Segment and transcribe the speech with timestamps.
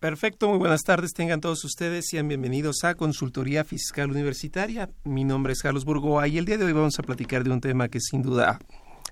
[0.00, 4.88] Perfecto, muy buenas tardes, tengan todos ustedes, sean bienvenidos a Consultoría Fiscal Universitaria.
[5.02, 7.60] Mi nombre es Carlos Burgoa y el día de hoy vamos a platicar de un
[7.60, 8.60] tema que sin duda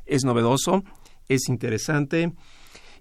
[0.05, 0.85] es novedoso,
[1.29, 2.33] es interesante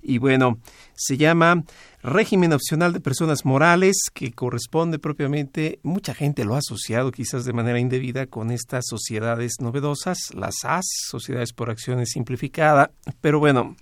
[0.01, 0.57] y bueno,
[0.95, 1.63] se llama
[2.01, 7.53] régimen opcional de personas morales que corresponde propiamente, mucha gente lo ha asociado quizás de
[7.53, 12.89] manera indebida con estas sociedades novedosas, las AS, Sociedades por Acciones Simplificada,
[13.21, 13.75] pero bueno,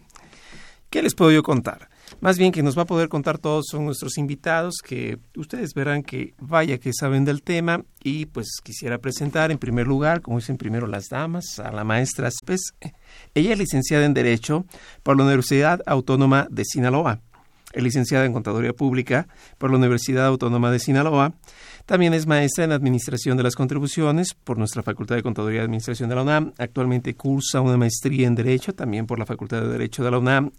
[0.90, 1.93] ¿qué les puedo yo contar?
[2.20, 6.04] Más bien que nos va a poder contar todos son nuestros invitados que ustedes verán
[6.04, 10.58] que vaya que saben del tema y pues quisiera presentar en primer lugar, como dicen
[10.58, 12.74] primero las damas, a la maestra Spes.
[13.34, 14.66] Ella es licenciada en Derecho
[15.04, 17.22] por la Universidad Autónoma de Sinaloa.
[17.74, 19.28] Es licenciada en Contaduría Pública
[19.58, 21.34] por la Universidad Autónoma de Sinaloa.
[21.88, 26.08] También es maestra en Administración de las Contribuciones por nuestra Facultad de Contaduría y Administración
[26.08, 26.54] de la UNAM.
[26.60, 30.52] Actualmente cursa una maestría en Derecho, también por la Facultad de Derecho de la UNAM.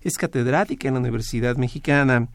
[0.00, 2.28] Es catedrática en la Universidad Mexicana.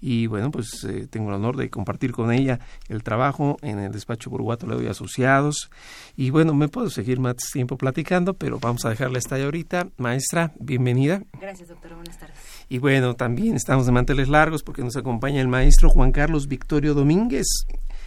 [0.00, 3.92] Y bueno, pues eh, tengo el honor de compartir con ella el trabajo en el
[3.92, 5.70] despacho Burguato Ledo y Asociados.
[6.16, 9.88] Y bueno, me puedo seguir más tiempo platicando, pero vamos a dejarla hasta ahí ahorita.
[9.98, 11.22] Maestra, bienvenida.
[11.40, 11.94] Gracias, doctora.
[11.94, 12.36] Buenas tardes.
[12.68, 16.94] Y bueno, también estamos de manteles largos porque nos acompaña el maestro Juan Carlos Victorio
[16.94, 17.46] Domínguez.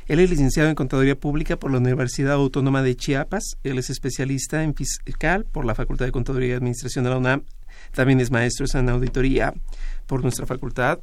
[0.07, 3.57] Él es licenciado en Contaduría Pública por la Universidad Autónoma de Chiapas.
[3.63, 7.43] Él es especialista en fiscal por la Facultad de Contaduría y Administración de la UNAM.
[7.93, 9.53] También es maestro en auditoría
[10.05, 10.99] por nuestra facultad.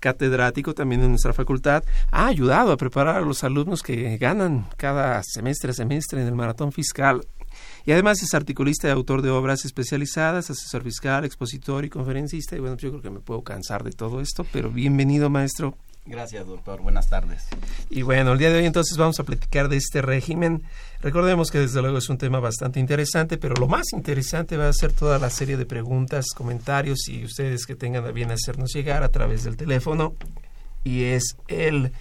[0.00, 1.84] Catedrático también en nuestra facultad.
[2.10, 6.34] Ha ayudado a preparar a los alumnos que ganan cada semestre a semestre en el
[6.34, 7.20] maratón fiscal.
[7.84, 12.56] Y además es articulista y autor de obras especializadas, asesor fiscal, expositor y conferencista.
[12.56, 15.76] Y bueno, yo creo que me puedo cansar de todo esto, pero bienvenido, maestro.
[16.04, 16.82] Gracias, doctor.
[16.82, 17.46] Buenas tardes.
[17.88, 20.62] Y bueno, el día de hoy entonces vamos a platicar de este régimen.
[21.00, 24.72] Recordemos que desde luego es un tema bastante interesante, pero lo más interesante va a
[24.72, 29.04] ser toda la serie de preguntas, comentarios y ustedes que tengan a bien hacernos llegar
[29.04, 30.14] a través del teléfono.
[30.82, 31.92] Y es el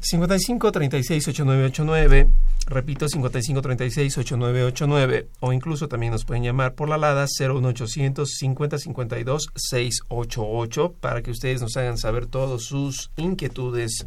[0.00, 2.28] 55 36 8989,
[2.66, 8.78] repito 55 36 8989 o incluso también nos pueden llamar por la alada 01800 50
[8.78, 14.06] 52 688 para que ustedes nos hagan saber todas sus inquietudes,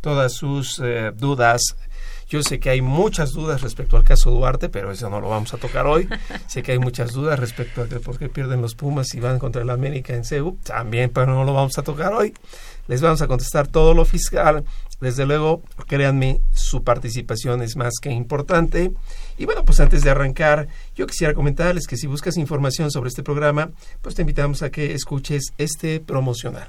[0.00, 1.76] todas sus eh, dudas.
[2.28, 5.52] Yo sé que hay muchas dudas respecto al caso Duarte, pero eso no lo vamos
[5.54, 6.08] a tocar hoy.
[6.46, 9.38] sé que hay muchas dudas respecto a que por qué pierden los Pumas y van
[9.38, 12.34] contra el América en CEU, también, pero no lo vamos a tocar hoy.
[12.86, 14.64] Les vamos a contestar todo lo fiscal.
[15.00, 18.92] Desde luego, créanme, su participación es más que importante.
[19.36, 23.22] Y bueno, pues antes de arrancar, yo quisiera comentarles que si buscas información sobre este
[23.22, 23.70] programa,
[24.02, 26.68] pues te invitamos a que escuches este promocional.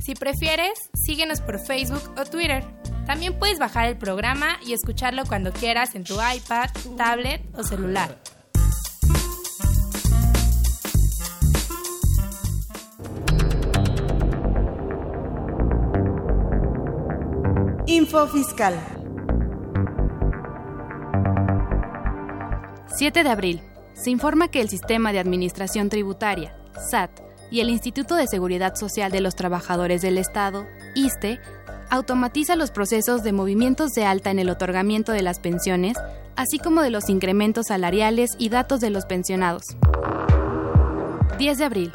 [0.00, 2.64] Si prefieres, síguenos por Facebook o Twitter.
[3.06, 8.18] También puedes bajar el programa y escucharlo cuando quieras en tu iPad, tablet o celular.
[17.86, 18.74] Info Fiscal.
[22.98, 23.62] 7 de abril.
[23.94, 26.54] Se informa que el Sistema de Administración Tributaria,
[26.90, 31.40] SAT, y el Instituto de Seguridad Social de los Trabajadores del Estado, ISTE,
[31.90, 35.96] automatiza los procesos de movimientos de alta en el otorgamiento de las pensiones,
[36.36, 39.62] así como de los incrementos salariales y datos de los pensionados.
[41.38, 41.92] 10 de abril.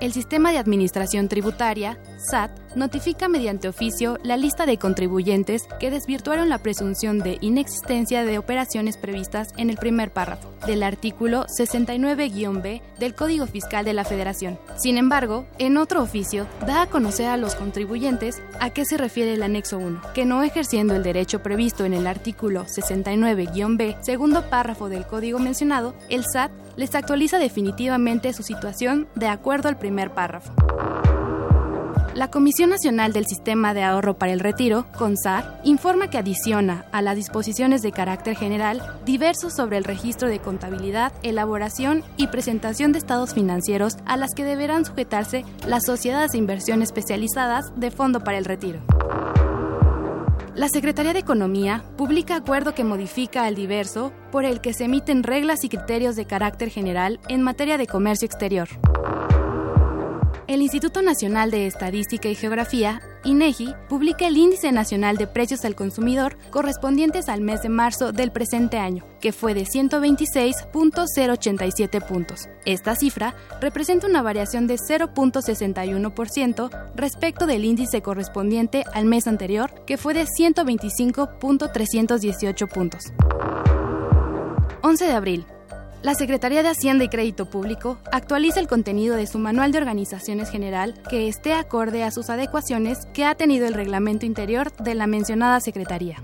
[0.00, 6.48] El Sistema de Administración Tributaria, SAT, notifica mediante oficio la lista de contribuyentes que desvirtuaron
[6.48, 13.14] la presunción de inexistencia de operaciones previstas en el primer párrafo del artículo 69-B del
[13.14, 14.58] Código Fiscal de la Federación.
[14.76, 19.34] Sin embargo, en otro oficio, da a conocer a los contribuyentes a qué se refiere
[19.34, 24.88] el anexo 1, que no ejerciendo el derecho previsto en el artículo 69-B, segundo párrafo
[24.88, 30.52] del código mencionado, el SAT les actualiza definitivamente su situación de acuerdo al primer párrafo.
[32.14, 37.02] La Comisión Nacional del Sistema de Ahorro para el Retiro, CONSAR, informa que adiciona a
[37.02, 42.98] las disposiciones de carácter general diversos sobre el registro de contabilidad, elaboración y presentación de
[42.98, 48.38] estados financieros a las que deberán sujetarse las sociedades de inversión especializadas de Fondo para
[48.38, 48.78] el Retiro.
[50.54, 55.24] La Secretaría de Economía publica acuerdo que modifica al diverso por el que se emiten
[55.24, 58.68] reglas y criterios de carácter general en materia de comercio exterior.
[60.46, 65.74] El Instituto Nacional de Estadística y Geografía, INEGI, publica el Índice Nacional de Precios al
[65.74, 72.50] Consumidor correspondientes al mes de marzo del presente año, que fue de 126.087 puntos.
[72.66, 79.96] Esta cifra representa una variación de 0.61% respecto del índice correspondiente al mes anterior, que
[79.96, 83.14] fue de 125.318 puntos.
[84.82, 85.46] 11 de abril.
[86.04, 90.50] La Secretaría de Hacienda y Crédito Público actualiza el contenido de su Manual de Organizaciones
[90.50, 95.06] General que esté acorde a sus adecuaciones que ha tenido el reglamento interior de la
[95.06, 96.22] mencionada Secretaría.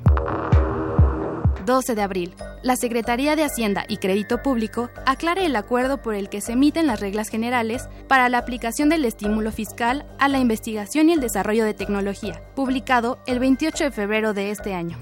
[1.64, 2.34] 12 de abril.
[2.62, 6.86] La Secretaría de Hacienda y Crédito Público aclara el acuerdo por el que se emiten
[6.86, 11.64] las reglas generales para la aplicación del estímulo fiscal a la investigación y el desarrollo
[11.64, 14.98] de tecnología, publicado el 28 de febrero de este año.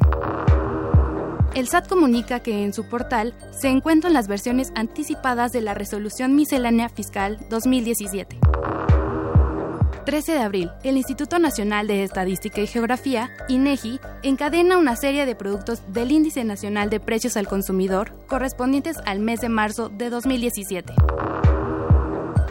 [1.54, 6.36] El SAT comunica que en su portal se encuentran las versiones anticipadas de la Resolución
[6.36, 8.38] Miscelánea Fiscal 2017.
[10.04, 15.34] 13 de abril, el Instituto Nacional de Estadística y Geografía, INEGI, encadena una serie de
[15.34, 20.94] productos del Índice Nacional de Precios al Consumidor correspondientes al mes de marzo de 2017.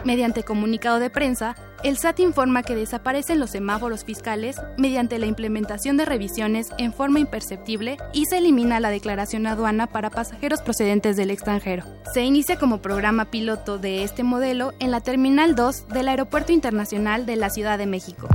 [0.07, 5.97] Mediante comunicado de prensa, el SAT informa que desaparecen los semáforos fiscales mediante la implementación
[5.97, 11.29] de revisiones en forma imperceptible y se elimina la declaración aduana para pasajeros procedentes del
[11.29, 11.83] extranjero.
[12.13, 17.25] Se inicia como programa piloto de este modelo en la Terminal 2 del Aeropuerto Internacional
[17.25, 18.29] de la Ciudad de México.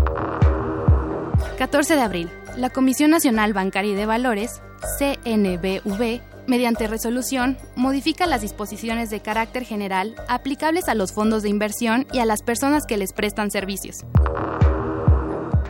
[1.57, 2.31] 14 de abril.
[2.55, 4.61] La Comisión Nacional Bancaria y de Valores,
[4.99, 12.07] CNBV, mediante resolución, modifica las disposiciones de carácter general aplicables a los fondos de inversión
[12.13, 14.05] y a las personas que les prestan servicios.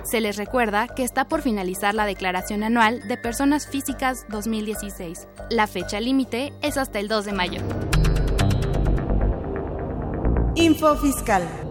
[0.04, 5.28] Se les recuerda que está por finalizar la declaración anual de personas físicas 2016.
[5.50, 7.60] La fecha límite es hasta el 2 de mayo.
[10.54, 11.61] Info Fiscal.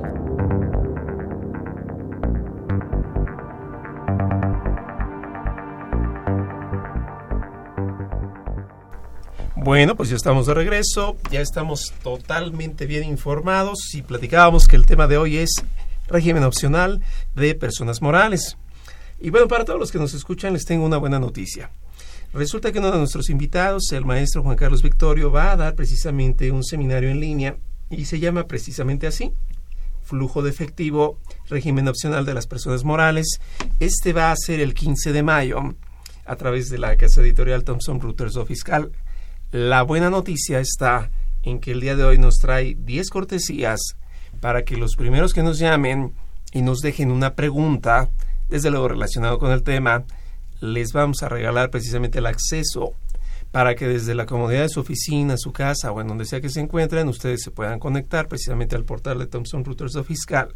[9.64, 14.88] Bueno, pues ya estamos de regreso, ya estamos totalmente bien informados y platicábamos que el
[14.88, 15.52] tema de hoy es
[16.08, 17.00] régimen opcional
[17.36, 18.58] de personas morales.
[19.20, 21.70] Y bueno, para todos los que nos escuchan les tengo una buena noticia.
[22.34, 26.52] Resulta que uno de nuestros invitados, el maestro Juan Carlos Victorio, va a dar precisamente
[26.52, 27.58] un seminario en línea
[27.92, 29.32] y se llama precisamente así,
[30.02, 31.20] flujo de efectivo,
[31.50, 33.40] régimen opcional de las personas morales.
[33.80, 35.76] Este va a ser el 15 de mayo
[36.26, 38.92] a través de la casa editorial Thomson Reuters o Fiscal.
[39.52, 41.12] La buena noticia está
[41.44, 43.98] en que el día de hoy nos trae 10 cortesías
[44.40, 46.14] para que los primeros que nos llamen
[46.54, 48.10] y nos dejen una pregunta,
[48.48, 50.06] desde luego relacionado con el tema,
[50.62, 52.94] les vamos a regalar precisamente el acceso
[53.52, 56.48] para que desde la comodidad de su oficina, su casa o en donde sea que
[56.48, 60.56] se encuentren, ustedes se puedan conectar precisamente al portal de Thomson Reuters Fiscal.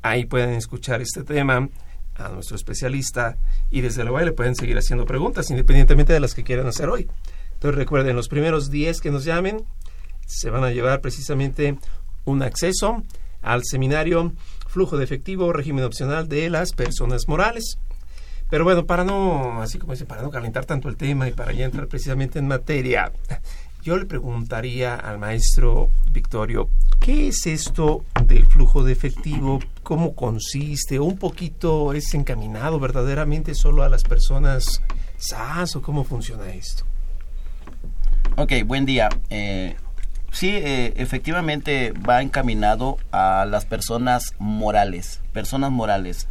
[0.00, 1.68] Ahí pueden escuchar este tema
[2.14, 3.36] a nuestro especialista
[3.68, 7.08] y desde luego le pueden seguir haciendo preguntas independientemente de las que quieran hacer hoy.
[7.58, 9.64] Entonces recuerden, los primeros 10 que nos llamen
[10.26, 11.76] se van a llevar precisamente
[12.24, 13.02] un acceso
[13.42, 14.32] al seminario
[14.68, 17.78] Flujo de Efectivo, régimen opcional de las personas morales.
[18.48, 21.52] Pero bueno, para no, así como dice, para no calentar tanto el tema y para
[21.52, 23.10] ya entrar precisamente en materia,
[23.82, 29.58] yo le preguntaría al maestro Victorio, ¿qué es esto del flujo de efectivo?
[29.82, 31.00] ¿Cómo consiste?
[31.00, 34.80] ¿O un poquito es encaminado verdaderamente solo a las personas
[35.16, 36.84] SAS o cómo funciona esto?
[38.36, 39.08] Ok, buen día.
[39.30, 39.76] Eh,
[40.30, 46.28] sí, eh, efectivamente va encaminado a las personas morales, personas morales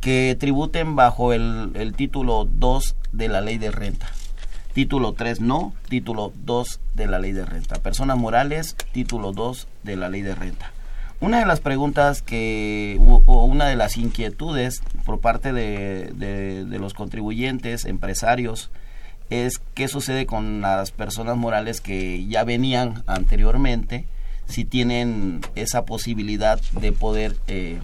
[0.00, 4.06] que tributen bajo el, título 2 de la ley de renta.
[4.72, 7.76] Título 3 no, título 2 de la ley de renta.
[7.76, 10.72] Personas morales, título 2 de la ley de renta.
[11.20, 16.94] Una de las preguntas que, o una de las inquietudes por parte de, de, los
[16.94, 18.70] contribuyentes, empresarios,
[19.30, 24.06] es qué sucede con las personas morales que ya venían anteriormente,
[24.46, 27.78] si tienen esa posibilidad de poder eh,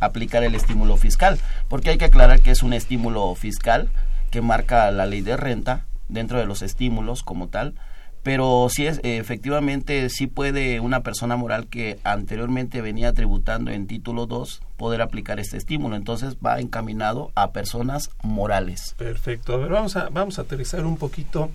[0.00, 1.38] aplicar el estímulo fiscal,
[1.68, 3.90] porque hay que aclarar que es un estímulo fiscal
[4.30, 7.74] que marca la ley de renta dentro de los estímulos como tal,
[8.22, 14.26] pero sí es efectivamente sí puede una persona moral que anteriormente venía tributando en título
[14.26, 15.96] 2 poder aplicar este estímulo.
[15.96, 18.94] Entonces va encaminado a personas morales.
[18.98, 19.54] Perfecto.
[19.54, 21.50] A ver vamos a vamos a aterrizar un poquito.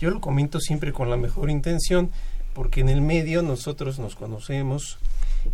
[0.00, 2.10] Yo lo comento siempre con la mejor intención
[2.54, 4.98] porque en el medio nosotros nos conocemos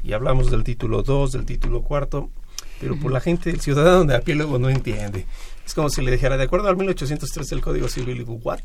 [0.05, 2.31] y hablamos del título 2 del título cuarto
[2.83, 5.25] pero por la gente el ciudadano de a pie luego no entiende.
[5.65, 8.61] Es como si le dijera de acuerdo al 1803 del Código Civil what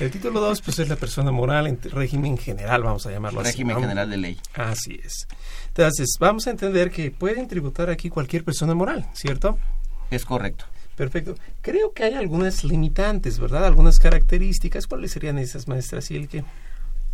[0.00, 3.50] el título 2 pues es la persona moral en régimen general, vamos a llamarlo así.
[3.50, 4.38] Régimen general de ley.
[4.54, 5.26] Así es.
[5.68, 9.58] Entonces, vamos a entender que pueden tributar aquí cualquier persona moral, ¿cierto?
[10.10, 10.66] Es correcto.
[10.96, 11.34] Perfecto.
[11.62, 13.64] Creo que hay algunas limitantes, ¿verdad?
[13.64, 14.86] Algunas características.
[14.86, 16.44] ¿Cuáles serían esas, maestra Silke?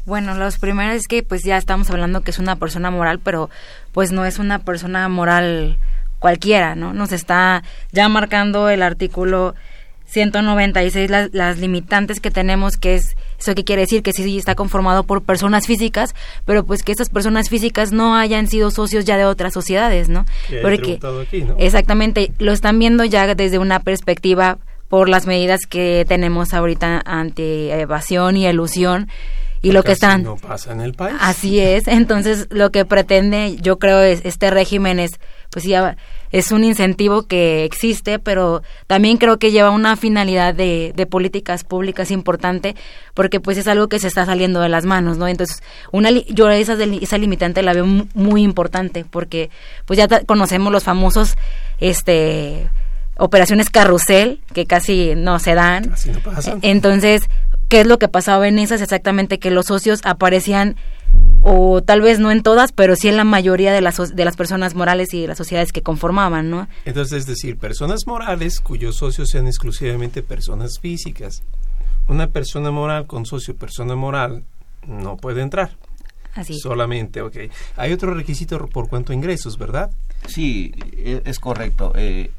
[0.04, 3.50] Bueno, los primeros es que pues ya estamos hablando que es una persona moral, pero
[3.92, 5.78] pues no es una persona moral
[6.18, 6.92] cualquiera, ¿no?
[6.92, 9.54] Nos está ya marcando el artículo
[10.08, 14.54] 196 las, las limitantes que tenemos, que es eso que quiere decir que sí está
[14.54, 19.16] conformado por personas físicas, pero pues que esas personas físicas no hayan sido socios ya
[19.16, 20.24] de otras sociedades, ¿no?
[20.62, 20.98] Porque
[21.58, 27.78] exactamente lo están viendo ya desde una perspectiva por las medidas que tenemos ahorita ante
[27.78, 29.08] evasión y elusión
[29.60, 31.16] y lo que están no pasa en el país.
[31.20, 35.20] Así es, entonces lo que pretende, yo creo es este régimen es
[35.50, 35.96] pues ya
[36.30, 41.64] es un incentivo que existe, pero también creo que lleva una finalidad de, de, políticas
[41.64, 42.76] públicas importante,
[43.14, 45.26] porque pues es algo que se está saliendo de las manos, ¿no?
[45.26, 49.50] Entonces, una yo esa, esa limitante la veo muy importante, porque
[49.86, 51.36] pues ya conocemos los famosos,
[51.80, 52.68] este
[53.18, 55.92] operaciones carrusel que casi no se dan.
[56.62, 57.22] Entonces,
[57.68, 58.80] ¿qué es lo que pasaba en esas?
[58.80, 60.76] Exactamente que los socios aparecían
[61.42, 64.36] o tal vez no en todas, pero sí en la mayoría de las, de las
[64.36, 66.68] personas morales y de las sociedades que conformaban, ¿no?
[66.84, 71.42] Entonces, es decir, personas morales cuyos socios sean exclusivamente personas físicas.
[72.08, 74.44] Una persona moral con socio persona moral
[74.86, 75.70] no puede entrar.
[76.34, 76.58] Así.
[76.58, 77.36] Solamente, ok.
[77.76, 79.90] Hay otro requisito por cuanto a ingresos, ¿verdad?
[80.26, 81.92] Sí, e, es correcto.
[81.96, 82.30] Eh,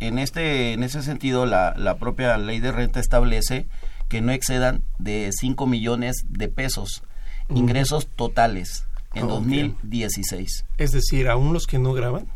[0.00, 3.66] en, este, en ese sentido, la, la propia ley de renta establece
[4.08, 7.02] que no excedan de 5 millones de pesos
[7.48, 8.84] ingresos totales
[9.14, 10.64] en 2016.
[10.76, 12.26] Es decir, aún los que no graban.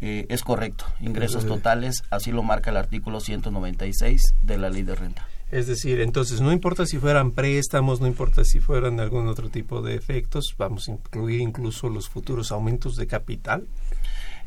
[0.00, 4.96] Eh, es correcto, ingresos totales, así lo marca el artículo 196 de la ley de
[4.96, 5.28] renta.
[5.52, 9.80] Es decir, entonces no importa si fueran préstamos, no importa si fueran algún otro tipo
[9.80, 13.68] de efectos, vamos a incluir incluso los futuros aumentos de capital.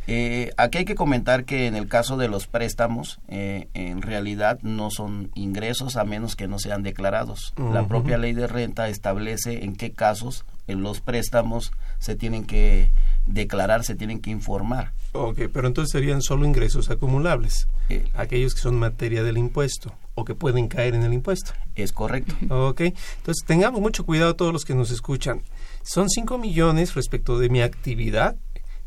[0.08, 4.60] Eh, aquí hay que comentar que en el caso de los préstamos, eh, en realidad
[4.62, 7.54] no son ingresos a menos que no sean declarados.
[7.58, 12.92] La propia ley de renta establece en qué casos en los préstamos se tienen que
[13.26, 14.94] declarar, se tienen que informar.
[15.14, 20.26] Ok, pero entonces serían solo ingresos acumulables, eh, aquellos que son materia del impuesto o
[20.26, 21.52] que pueden caer en el impuesto.
[21.76, 22.36] Es correcto.
[22.50, 25.42] Ok, entonces tengamos mucho cuidado todos los que nos escuchan.
[25.84, 28.36] Son 5 millones respecto de mi actividad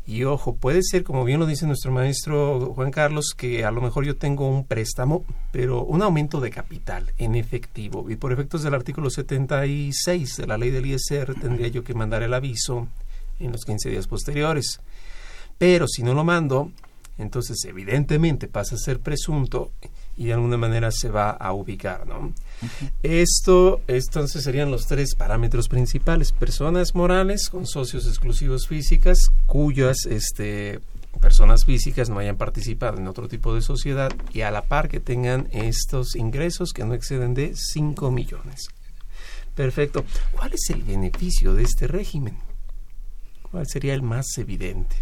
[0.09, 3.79] y ojo, puede ser, como bien lo dice nuestro maestro Juan Carlos, que a lo
[3.79, 8.09] mejor yo tengo un préstamo, pero un aumento de capital en efectivo.
[8.09, 12.23] Y por efectos del artículo 76 de la ley del ISR tendría yo que mandar
[12.23, 12.87] el aviso
[13.39, 14.79] en los 15 días posteriores.
[15.59, 16.71] Pero si no lo mando,
[17.19, 19.73] entonces evidentemente pasa a ser presunto
[20.17, 22.33] y de alguna manera se va a ubicar, ¿no?
[23.03, 30.79] Esto, entonces serían los tres parámetros principales: personas morales con socios exclusivos físicas, cuyas este,
[31.21, 34.99] personas físicas no hayan participado en otro tipo de sociedad y a la par que
[34.99, 38.67] tengan estos ingresos que no exceden de 5 millones.
[39.55, 40.05] Perfecto.
[40.31, 42.37] ¿Cuál es el beneficio de este régimen?
[43.51, 44.95] ¿Cuál sería el más evidente?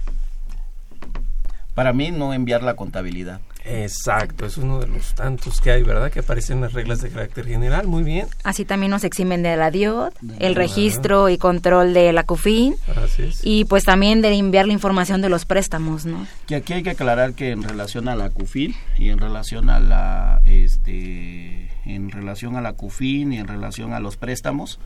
[1.76, 3.40] Para mí no enviar la contabilidad.
[3.70, 6.12] Exacto, es uno de los tantos que hay, ¿verdad?
[6.12, 8.28] Que aparecen en las reglas de carácter general, muy bien.
[8.44, 12.76] Así también nos eximen de la DIOT, el registro y control de la CUFIN
[13.44, 16.26] y pues también de enviar la información de los préstamos, ¿no?
[16.48, 19.80] Que aquí hay que aclarar que en relación a la CUFIN y en relación a
[19.80, 24.80] la este en relación a la CUFIN y en relación a los préstamos,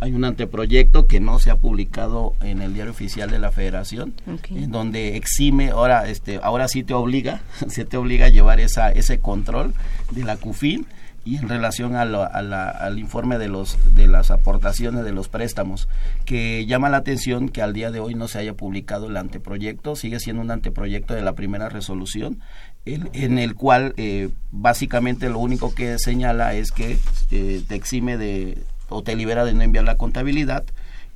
[0.00, 4.14] hay un anteproyecto que no se ha publicado en el diario oficial de la Federación,
[4.50, 8.90] en donde exime, ahora este ahora sí te obliga, se te obliga a llevar esa
[8.90, 9.74] ese control
[10.10, 10.86] de la CUFIN
[11.24, 15.88] y en relación a al informe de los de las aportaciones de los préstamos
[16.24, 19.94] que llama la atención que al día de hoy no se haya publicado el anteproyecto
[19.94, 22.40] sigue siendo un anteproyecto de la primera resolución
[22.86, 26.96] en, el cual eh, básicamente lo único que señala es que
[27.30, 30.64] eh, te exime de o te libera de no enviar la contabilidad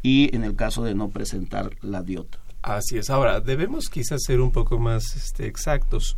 [0.03, 2.37] y en el caso de no presentar la DIOT.
[2.63, 3.11] Así es.
[3.11, 6.17] Ahora, debemos quizás ser un poco más este, exactos,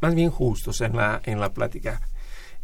[0.00, 2.00] más bien justos en la, en la plática.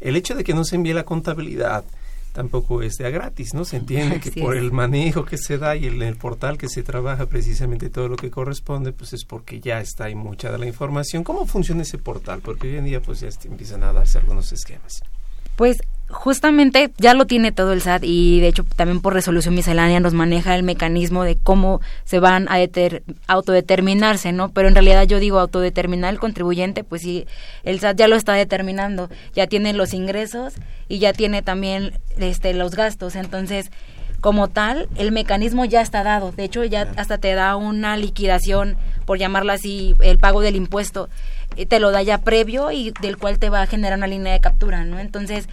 [0.01, 1.85] El hecho de que no se envíe la contabilidad
[2.33, 3.65] tampoco es de a gratis, ¿no?
[3.65, 6.83] Se entiende que por el manejo que se da y en el portal que se
[6.83, 10.67] trabaja precisamente todo lo que corresponde, pues es porque ya está ahí mucha de la
[10.67, 11.25] información.
[11.25, 12.41] ¿Cómo funciona ese portal?
[12.43, 15.01] Porque hoy en día pues ya empiezan a darse algunos esquemas.
[15.57, 19.99] Pues justamente ya lo tiene todo el SAT y de hecho también por resolución miscelánea
[19.99, 22.59] nos maneja el mecanismo de cómo se van a
[23.27, 24.51] autodeterminarse, ¿no?
[24.51, 27.27] Pero en realidad yo digo autodeterminar el contribuyente, pues sí,
[27.65, 30.55] el SAT ya lo está determinando, ya tiene los ingresos
[30.89, 33.71] y ya tiene también este los gastos, entonces
[34.21, 36.33] como tal, el mecanismo ya está dado.
[36.33, 41.09] De hecho, ya hasta te da una liquidación, por llamarla así, el pago del impuesto,
[41.65, 44.41] te lo da ya previo y del cual te va a generar una línea de
[44.41, 44.99] captura, ¿no?
[44.99, 45.49] Entonces,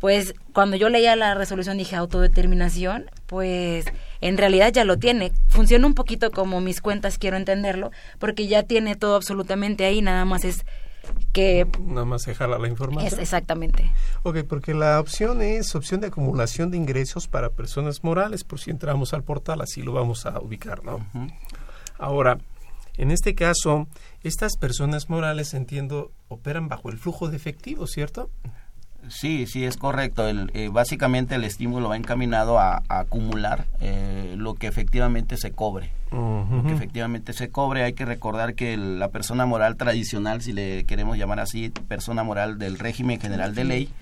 [0.00, 3.86] pues cuando yo leía la resolución dije autodeterminación, pues
[4.20, 5.32] en realidad ya lo tiene.
[5.48, 10.24] Funciona un poquito como mis cuentas, quiero entenderlo, porque ya tiene todo absolutamente ahí, nada
[10.24, 10.64] más es
[11.32, 11.66] que...
[11.80, 13.12] Nada más se jala la información.
[13.12, 13.90] Es exactamente.
[14.22, 18.70] Ok, porque la opción es opción de acumulación de ingresos para personas morales, por si
[18.70, 21.04] entramos al portal, así lo vamos a ubicar, ¿no?
[21.98, 22.38] Ahora,
[22.96, 23.86] en este caso,
[24.22, 28.30] estas personas morales, entiendo, operan bajo el flujo de efectivo, ¿cierto?
[29.08, 30.26] Sí, sí, es correcto.
[30.26, 35.92] El, eh, básicamente el estímulo va encaminado a, acumular eh, lo que efectivamente se cobre.
[36.10, 37.84] Lo que efectivamente se cobre.
[37.84, 42.58] Hay que recordar que la persona moral tradicional, si le queremos llamar así, persona moral
[42.58, 43.92] del régimen general de ley,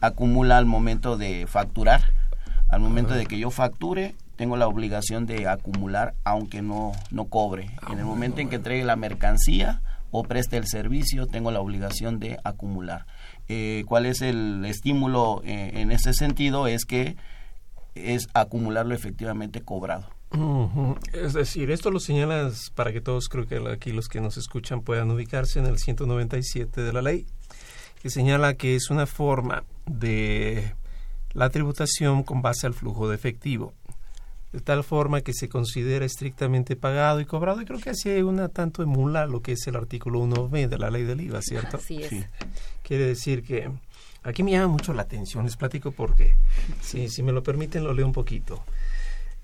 [0.00, 2.12] acumula al momento de facturar.
[2.68, 7.70] Al momento de que yo facture, tengo la obligación de acumular aunque no, no cobre.
[7.90, 12.18] en el momento en que entregue la mercancía o preste el servicio, tengo la obligación
[12.20, 13.06] de acumular.
[13.48, 17.16] Eh, cuál es el estímulo eh, en ese sentido es que
[17.94, 20.06] es acumularlo efectivamente cobrado.
[21.12, 24.82] Es decir, esto lo señalas para que todos, creo que aquí los que nos escuchan
[24.82, 27.26] puedan ubicarse en el 197 de la ley,
[28.02, 30.74] que señala que es una forma de
[31.32, 33.72] la tributación con base al flujo de efectivo
[34.56, 37.60] de tal forma que se considera estrictamente pagado y cobrado.
[37.60, 40.88] Y creo que así una tanto emula lo que es el artículo 1b de la
[40.88, 41.78] ley del IVA, ¿cierto?
[41.78, 42.00] Sí.
[42.82, 43.70] Quiere decir que
[44.22, 46.36] aquí me llama mucho la atención, les platico por qué.
[46.80, 48.64] Sí, si me lo permiten, lo leo un poquito.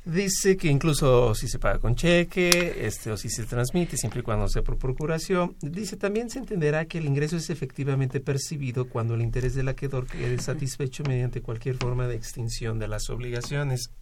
[0.04, 4.22] Dice que incluso si se paga con cheque, este, o si se transmite, siempre y
[4.24, 9.14] cuando sea por procuración, dice también se entenderá que el ingreso es efectivamente percibido cuando
[9.14, 13.92] el interés del acreedor quede satisfecho mediante cualquier forma de extinción de las obligaciones.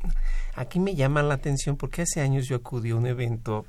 [0.54, 3.66] Aquí me llama la atención porque hace años yo acudí a un evento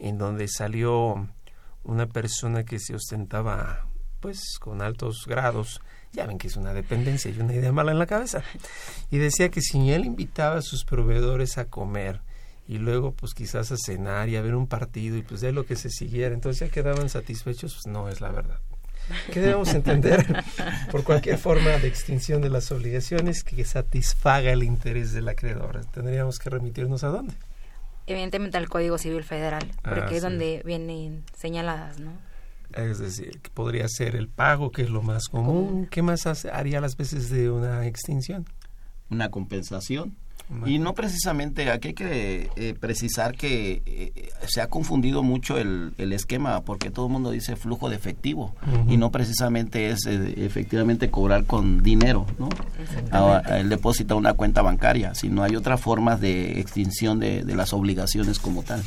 [0.00, 1.28] en donde salió
[1.84, 3.86] una persona que se ostentaba
[4.18, 5.80] pues con altos grados
[6.12, 8.42] ya ven que es una dependencia y una idea mala en la cabeza.
[9.10, 12.20] Y decía que si él invitaba a sus proveedores a comer
[12.68, 15.66] y luego pues quizás a cenar y a ver un partido y pues de lo
[15.66, 18.60] que se siguiera, entonces ya quedaban satisfechos, pues no es la verdad.
[19.32, 20.44] ¿Qué debemos entender
[20.90, 25.84] por cualquier forma de extinción de las obligaciones que satisfaga el interés del acreedor?
[25.86, 27.34] Tendríamos que remitirnos a dónde?
[28.06, 32.12] Evidentemente al Código Civil Federal, porque ah, es donde vienen señaladas, ¿no?
[32.74, 35.86] Es decir, que podría ser el pago, que es lo más común.
[35.90, 38.46] ¿Qué más haría las veces de una extinción?
[39.10, 40.16] Una compensación.
[40.66, 45.94] Y no precisamente, aquí hay que eh, precisar que eh, se ha confundido mucho el,
[45.96, 48.54] el, esquema, porque todo el mundo dice flujo de efectivo,
[48.86, 52.48] y no precisamente es eh, efectivamente cobrar con dinero, ¿no?
[53.48, 57.72] el depósito a una cuenta bancaria, sino hay otras formas de extinción de, de las
[57.72, 58.82] obligaciones como tal.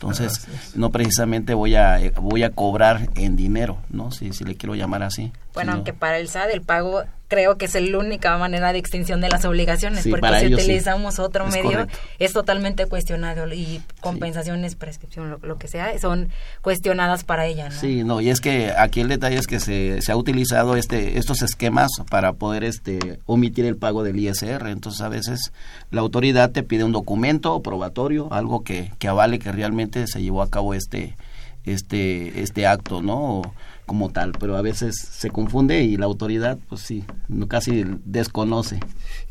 [0.00, 4.10] Entonces, no precisamente voy a voy a cobrar en dinero, ¿no?
[4.12, 5.30] Si, si le quiero llamar así.
[5.54, 9.20] Bueno, aunque para el SAD el pago creo que es la única manera de extinción
[9.20, 11.86] de las obligaciones, porque si utilizamos otro medio
[12.18, 16.28] es totalmente cuestionado y compensaciones, prescripción, lo, que sea, son
[16.60, 17.68] cuestionadas para ella.
[17.68, 17.80] ¿no?
[17.80, 21.18] Sí, no, y es que aquí el detalle es que se, se ha utilizado este
[21.18, 25.52] estos esquemas para poder este omitir el pago del ISR, entonces a veces
[25.92, 30.42] la autoridad te pide un documento probatorio, algo que, que avale que realmente se llevó
[30.42, 31.16] a cabo este
[31.64, 33.42] este este acto, ¿no?
[33.90, 37.04] Como tal, pero a veces se confunde y la autoridad, pues sí,
[37.48, 38.78] casi desconoce.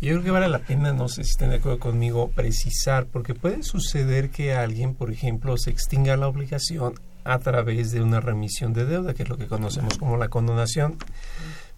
[0.01, 3.33] Yo creo que vale la pena, no sé si estén de acuerdo conmigo, precisar, porque
[3.33, 8.73] puede suceder que alguien, por ejemplo, se extinga la obligación a través de una remisión
[8.73, 10.97] de deuda, que es lo que conocemos como la condonación.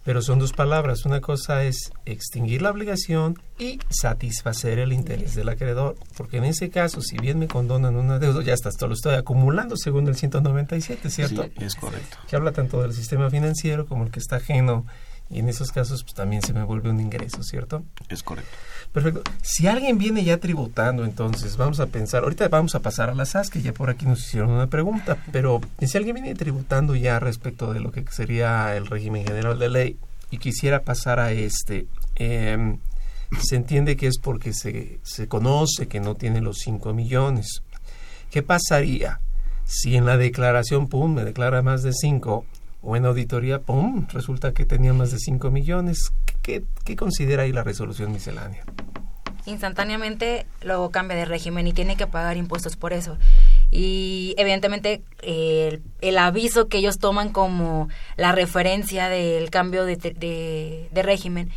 [0.04, 1.04] Pero son dos palabras.
[1.04, 5.96] Una cosa es extinguir la obligación y satisfacer el interés del acreedor.
[6.16, 9.14] Porque en ese caso, si bien me condonan una deuda, ya hasta esto lo estoy
[9.14, 11.44] acumulando según el 197, ¿cierto?
[11.44, 12.18] Sí, es correcto.
[12.28, 14.86] Que habla tanto del sistema financiero como el que está ajeno.
[15.30, 17.84] Y en esos casos, pues también se me vuelve un ingreso, ¿cierto?
[18.10, 18.54] Es correcto.
[18.92, 19.22] Perfecto.
[19.42, 23.30] Si alguien viene ya tributando, entonces vamos a pensar, ahorita vamos a pasar a las
[23.30, 27.18] SAS, que ya por aquí nos hicieron una pregunta, pero si alguien viene tributando ya
[27.18, 29.96] respecto de lo que sería el régimen general de ley
[30.30, 32.76] y quisiera pasar a este, eh,
[33.40, 37.62] se entiende que es porque se, se conoce que no tiene los 5 millones.
[38.30, 39.20] ¿Qué pasaría
[39.64, 42.44] si en la declaración, pum, me declara más de 5
[42.82, 46.12] o en auditoría, ¡pum!, resulta que tenía más de 5 millones.
[46.42, 48.64] ¿Qué, ¿Qué, considera ahí la resolución miscelánea?
[49.46, 53.18] Instantáneamente luego cambia de régimen y tiene que pagar impuestos por eso.
[53.70, 60.88] Y evidentemente el, el, aviso que ellos toman como la referencia del cambio de, de,
[60.92, 61.50] de régimen,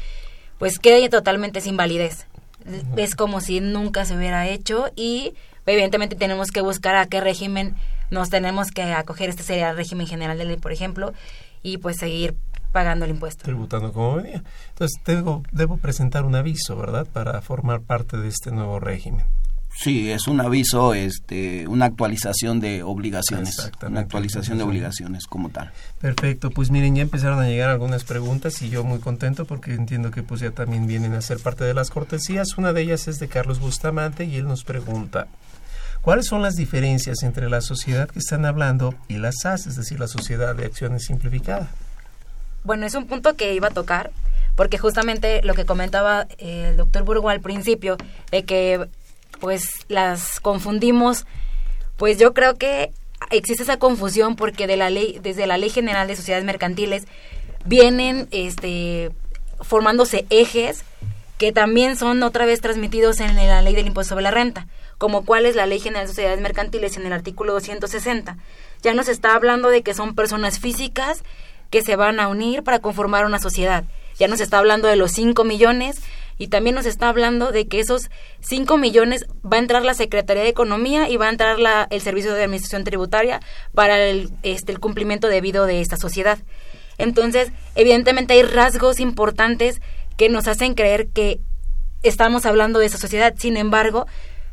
[0.58, 2.28] pues queda totalmente sin validez.
[2.98, 5.34] Es como si nunca se hubiera hecho y
[5.68, 7.76] evidentemente tenemos que buscar a qué régimen
[8.12, 9.30] nos tenemos que acoger.
[9.30, 11.14] Este sería el régimen general de ley, por ejemplo,
[11.64, 12.36] y pues seguir
[12.72, 13.44] pagando el impuesto.
[13.44, 14.44] Tributando como venía.
[14.70, 19.26] Entonces, tengo, debo presentar un aviso, ¿verdad?, para formar parte de este nuevo régimen.
[19.78, 25.72] Sí, es un aviso, este, una actualización de obligaciones, una actualización de obligaciones como tal.
[26.00, 30.12] Perfecto, pues miren, ya empezaron a llegar algunas preguntas y yo muy contento porque entiendo
[30.12, 32.58] que pues ya también vienen a ser parte de las cortesías.
[32.58, 35.28] Una de ellas es de Carlos Bustamante y él nos pregunta,
[36.06, 40.00] ¿cuáles son las diferencias entre la sociedad que están hablando y la SAS, es decir,
[40.00, 41.68] la Sociedad de Acciones Simplificada?
[42.64, 44.12] Bueno, es un punto que iba a tocar
[44.56, 47.98] porque justamente lo que comentaba el doctor Burgo al principio,
[48.30, 48.88] de que
[49.40, 51.26] pues las confundimos,
[51.98, 52.92] pues yo creo que
[53.32, 57.06] existe esa confusión porque de la ley, desde la Ley General de Sociedades Mercantiles
[57.66, 59.12] vienen este
[59.60, 60.84] formándose ejes
[61.40, 65.26] que también son otra vez transmitidos en la Ley del Impuesto sobre la Renta, como
[65.26, 68.38] cuál es la Ley General de Sociedades Mercantiles en el artículo 260.
[68.82, 71.24] Ya nos está hablando de que son personas físicas
[71.70, 73.86] que se van a unir para conformar una sociedad.
[74.18, 75.98] Ya nos está hablando de los 5 millones
[76.38, 78.10] y también nos está hablando de que esos
[78.42, 82.02] 5 millones va a entrar la Secretaría de Economía y va a entrar la, el
[82.02, 83.42] Servicio de Administración Tributaria
[83.74, 86.40] para el, este, el cumplimiento debido de esta sociedad.
[86.98, 89.82] Entonces, evidentemente hay rasgos importantes
[90.18, 91.40] que nos hacen creer que
[92.04, 93.34] estamos hablando de esa sociedad.
[93.38, 94.06] Sin embargo,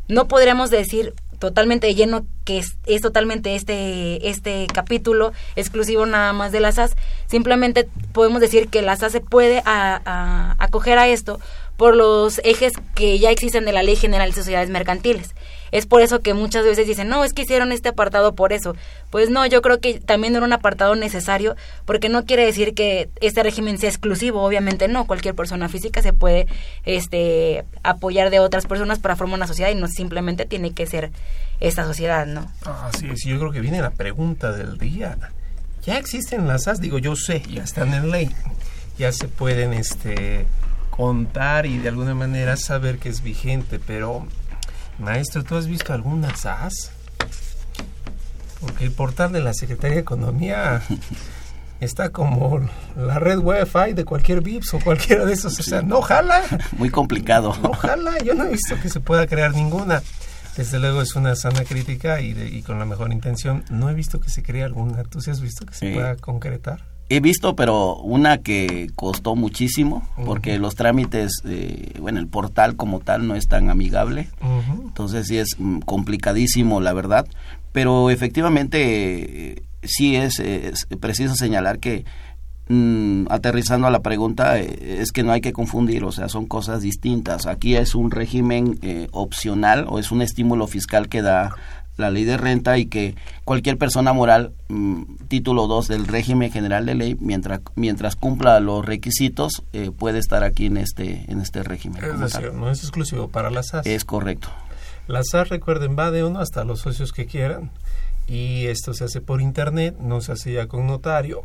[0.09, 6.61] no podremos decir totalmente lleno que es, totalmente este este capítulo exclusivo nada más de
[6.61, 6.95] la SAS
[7.27, 11.41] simplemente podemos decir que la SAS se puede a, acoger a esto
[11.77, 15.35] por los ejes que ya existen de la Ley General de Sociedades Mercantiles.
[15.73, 18.77] Es por eso que muchas veces dicen, no, es que hicieron este apartado por eso.
[19.11, 21.57] Pues no, yo creo que también era un apartado necesario,
[21.87, 26.13] porque no quiere decir que este régimen sea exclusivo, obviamente no, cualquier persona física se
[26.13, 26.47] puede
[26.85, 31.11] este, apoyar de otras personas para formar una sociedad y no simplemente tiene que ser
[31.59, 32.53] esta sociedad, ¿no?
[32.65, 35.17] Así es, yo creo que viene la pregunta del día.
[35.85, 38.31] Ya existen las SAS, digo, yo sé, ya están en ley,
[38.99, 40.47] ya se pueden, este
[40.91, 44.27] contar y de alguna manera saber que es vigente, pero
[45.03, 46.91] maestro, ¿tú has visto alguna SAS?
[48.61, 50.83] Porque el portal de la Secretaría de Economía
[51.81, 52.61] está como
[52.97, 56.43] la red Wi-Fi de cualquier VIPS o cualquiera de esos, o sea, no jala.
[56.79, 57.57] Muy complicado.
[57.63, 60.03] No jala, yo no he visto que se pueda crear ninguna.
[60.57, 63.65] Desde luego es una sana crítica y, de, y con la mejor intención.
[63.71, 65.03] No he visto que se cree alguna.
[65.05, 65.95] ¿Tú sí has visto que se sí.
[65.95, 66.92] pueda concretar?
[67.15, 70.61] He visto, pero una que costó muchísimo, porque uh -huh.
[70.61, 74.83] los trámites, eh, bueno, el portal como tal no es tan amigable, uh -huh.
[74.87, 77.27] entonces sí es mm, complicadísimo, la verdad,
[77.73, 78.79] pero efectivamente
[79.53, 82.07] eh, sí es, es, preciso señalar que
[82.71, 86.47] mm, aterrizando a la pregunta, eh, es que no hay que confundir, o sea, son
[86.47, 87.47] cosas distintas.
[87.47, 91.51] Aquí es un régimen eh, opcional o es un estímulo fiscal que da
[91.97, 96.87] la ley de renta y que cualquier persona moral, mmm, título 2 del régimen general
[96.87, 101.63] de ley, mientras, mientras cumpla los requisitos, eh, puede estar aquí en este, en este
[101.63, 102.03] régimen.
[102.05, 102.61] Es decir, tal.
[102.61, 103.87] no es exclusivo para las SAS.
[103.87, 104.49] Es correcto.
[105.09, 107.71] La SAS, recuerden, va de uno hasta los socios que quieran
[108.27, 111.45] y esto se hace por internet, no se hace ya con notario.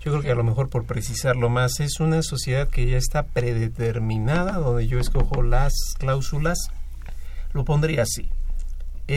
[0.00, 3.24] Yo creo que a lo mejor por precisarlo más, es una sociedad que ya está
[3.24, 6.58] predeterminada, donde yo escojo las cláusulas,
[7.52, 8.28] lo pondría así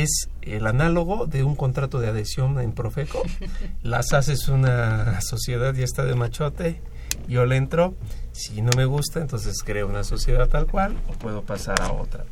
[0.01, 3.23] es el análogo de un contrato de adhesión en Profeco.
[3.84, 6.81] Las haces una sociedad, ya está de machote,
[7.27, 7.95] yo le entro,
[8.31, 12.25] si no me gusta, entonces creo una sociedad tal cual o puedo pasar a otra.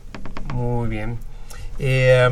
[0.53, 1.17] Muy bien.
[1.79, 2.29] Eh,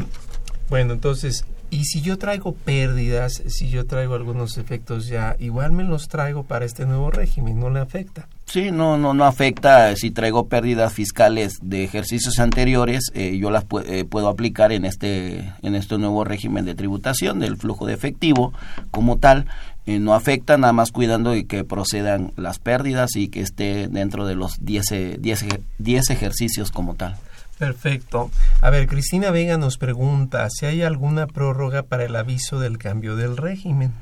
[0.70, 5.86] bueno, entonces, Y si yo traigo pérdidas, si yo traigo algunos efectos ya, igual me
[5.86, 8.28] los traigo para este nuevo régimen, no le afecta.
[8.52, 13.64] Sí, no, no, no afecta si traigo pérdidas fiscales de ejercicios anteriores, eh, yo las
[13.86, 18.52] eh, puedo aplicar en este, en este nuevo régimen de tributación del flujo de efectivo
[18.92, 19.46] como tal.
[19.86, 24.26] Eh, no afecta, nada más cuidando de que procedan las pérdidas y que esté dentro
[24.26, 24.84] de los 10
[25.22, 27.16] 10 ejercicios como tal.
[27.58, 28.32] Perfecto.
[28.60, 33.16] A ver, Cristina Vega nos pregunta si hay alguna prórroga para el aviso del cambio
[33.16, 33.94] del régimen.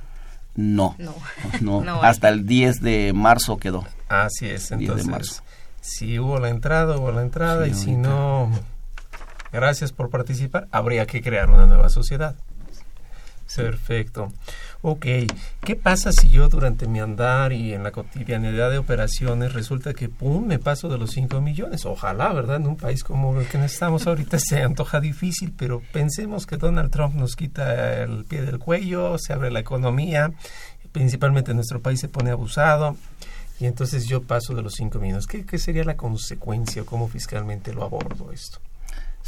[0.59, 0.95] No,
[1.61, 3.85] no, hasta el 10 de marzo quedó.
[4.09, 5.41] Así es, entonces,
[5.81, 8.51] si hubo la entrada, hubo la entrada, y si no,
[9.51, 12.35] gracias por participar, habría que crear una nueva sociedad.
[13.55, 14.31] Perfecto.
[14.81, 15.05] Ok,
[15.61, 20.07] ¿qué pasa si yo durante mi andar y en la cotidianidad de operaciones resulta que,
[20.07, 21.85] ¡pum!, me paso de los 5 millones?
[21.85, 22.57] Ojalá, ¿verdad?
[22.57, 26.91] En un país como el que estamos ahorita se antoja difícil, pero pensemos que Donald
[26.91, 30.31] Trump nos quita el pie del cuello, se abre la economía,
[30.91, 32.95] principalmente nuestro país se pone abusado
[33.59, 35.27] y entonces yo paso de los 5 millones.
[35.27, 38.59] ¿Qué, ¿Qué sería la consecuencia o cómo fiscalmente lo abordo esto?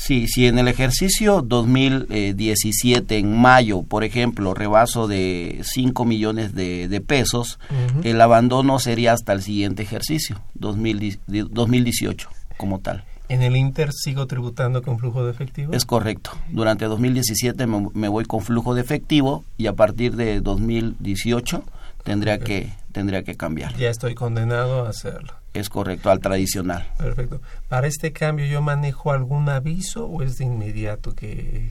[0.02, 7.04] Sí, si en el ejercicio 2017, en mayo, por ejemplo, rebaso de 5 millones de,
[7.06, 7.60] pesos,
[8.04, 13.04] el abandono sería hasta el siguiente ejercicio, 2018, como tal.
[13.30, 15.72] ¿En el Inter sigo tributando con flujo de efectivo?
[15.72, 16.32] Es correcto.
[16.50, 21.64] Durante 2017 me, voy con flujo de efectivo y a partir de 2018
[22.04, 23.78] tendría, que, tendría que cambiar.
[23.78, 25.41] Ya estoy condenado a hacerlo.
[25.54, 26.88] Es correcto, al tradicional.
[26.98, 27.42] Perfecto.
[27.68, 31.70] ¿Para este cambio yo manejo algún aviso o es de inmediato que,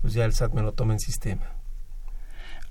[0.00, 1.42] pues ya el SAT me lo toma en sistema?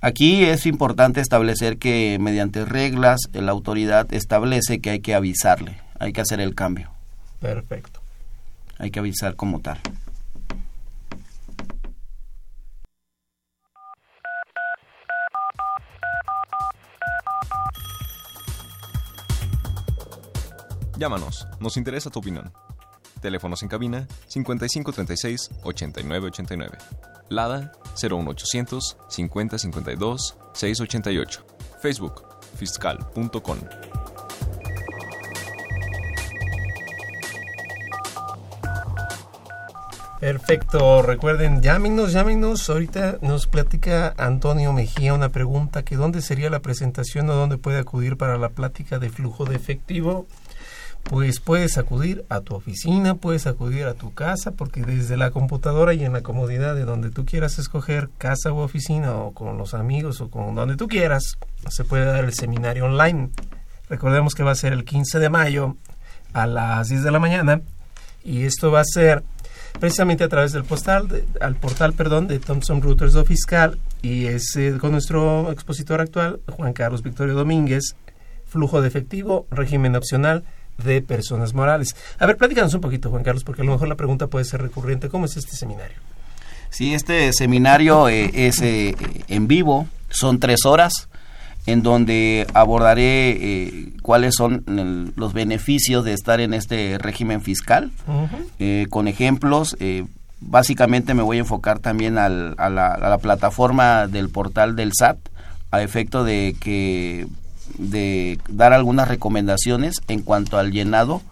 [0.00, 6.12] Aquí es importante establecer que mediante reglas la autoridad establece que hay que avisarle, hay
[6.12, 6.90] que hacer el cambio.
[7.40, 8.00] Perfecto.
[8.78, 9.78] Hay que avisar como tal.
[20.98, 22.52] Llámanos, nos interesa tu opinión.
[23.20, 26.78] Teléfonos en cabina 5536 8989.
[27.28, 31.46] Lada 01800 5052 688.
[31.80, 32.24] Facebook
[32.56, 33.58] fiscal.com.
[40.18, 42.68] Perfecto, recuerden, llámenos, llámenos.
[42.68, 47.78] Ahorita nos platica Antonio Mejía una pregunta que dónde sería la presentación o dónde puede
[47.78, 50.26] acudir para la plática de flujo de efectivo
[51.08, 55.94] pues puedes acudir a tu oficina, puedes acudir a tu casa, porque desde la computadora
[55.94, 59.72] y en la comodidad de donde tú quieras escoger casa u oficina o con los
[59.72, 61.38] amigos o con donde tú quieras,
[61.70, 63.30] se puede dar el seminario online.
[63.88, 65.76] Recordemos que va a ser el 15 de mayo
[66.34, 67.62] a las 10 de la mañana
[68.22, 69.24] y esto va a ser
[69.80, 74.54] precisamente a través del postal, al portal, perdón, de Thomson Reuters o Fiscal y es
[74.56, 77.96] eh, con nuestro expositor actual, Juan Carlos Victorio Domínguez,
[78.44, 80.44] flujo de efectivo, régimen opcional,
[80.82, 81.94] de personas morales.
[82.18, 84.62] A ver, platícanos un poquito, Juan Carlos, porque a lo mejor la pregunta puede ser
[84.62, 85.08] recurrente.
[85.08, 85.96] ¿Cómo es este seminario?
[86.70, 88.94] Sí, este seminario eh, es eh,
[89.28, 91.08] en vivo, son tres horas,
[91.66, 94.64] en donde abordaré eh, cuáles son
[95.16, 97.90] los beneficios de estar en este régimen fiscal,
[98.88, 99.76] con ejemplos.
[100.40, 104.92] básicamente me voy a enfocar también al, a, la, a la plataforma del portal del
[104.94, 105.18] SAT,
[105.70, 107.26] a efecto de que
[107.78, 111.22] de dar algunas recomendaciones en cuanto al llenado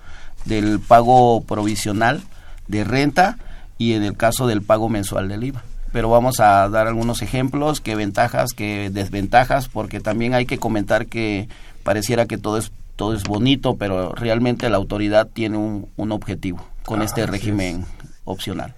[0.44, 2.22] del pago provisional
[2.68, 3.38] de renta
[3.78, 5.62] y en el caso del pago mensual del IVA.
[5.92, 11.06] Pero vamos a dar algunos ejemplos, qué ventajas, qué desventajas, porque también hay que comentar
[11.06, 11.48] que
[11.82, 16.66] pareciera que todo es todo es bonito, pero realmente la autoridad tiene un, un objetivo
[16.85, 17.85] con este régimen
[18.24, 18.74] opcional.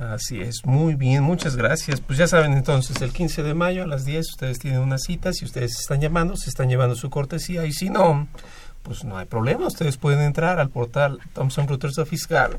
[0.00, 2.00] Así es, muy bien, muchas gracias.
[2.00, 5.32] Pues ya saben entonces, el 15 de mayo a las 10 ustedes tienen una cita,
[5.32, 8.28] si ustedes están llamando, se están llevando su cortesía y si no,
[8.84, 12.56] pues no hay problema, ustedes pueden entrar al portal Thomson Reuters Fiscal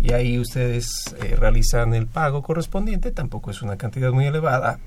[0.00, 4.78] y ahí ustedes eh, realizan el pago correspondiente, tampoco es una cantidad muy elevada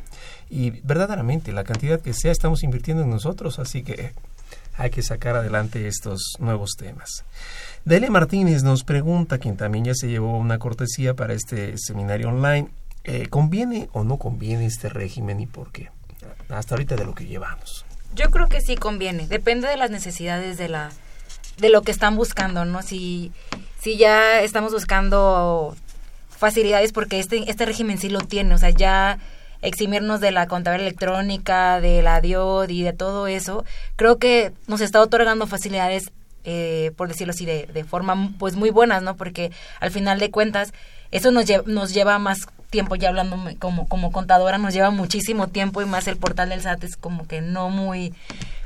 [0.47, 4.13] y verdaderamente la cantidad que sea estamos invirtiendo en nosotros, así que
[4.77, 7.23] hay que sacar adelante estos nuevos temas.
[7.85, 12.69] Delia Martínez nos pregunta, quien también ya se llevó una cortesía para este seminario online,
[13.03, 15.91] eh, ¿conviene o no conviene este régimen y por qué?
[16.49, 17.85] Hasta ahorita de lo que llevamos.
[18.15, 20.89] Yo creo que sí conviene, depende de las necesidades de la
[21.57, 22.81] de lo que están buscando, ¿no?
[22.81, 23.31] Si
[23.79, 25.75] si ya estamos buscando
[26.27, 29.19] facilidades porque este este régimen sí lo tiene, o sea, ya
[29.61, 33.63] eximirnos de la contabilidad electrónica, de la DIOD y de todo eso,
[33.95, 36.11] creo que nos está otorgando facilidades
[36.45, 39.17] eh, por decirlo así, de, de, forma pues muy buenas, ¿no?
[39.17, 40.73] Porque al final de cuentas
[41.11, 45.47] eso nos, lleva, nos lleva más tiempo ya hablando como, como contadora, nos lleva muchísimo
[45.47, 48.13] tiempo y más el portal del SAT es como que no muy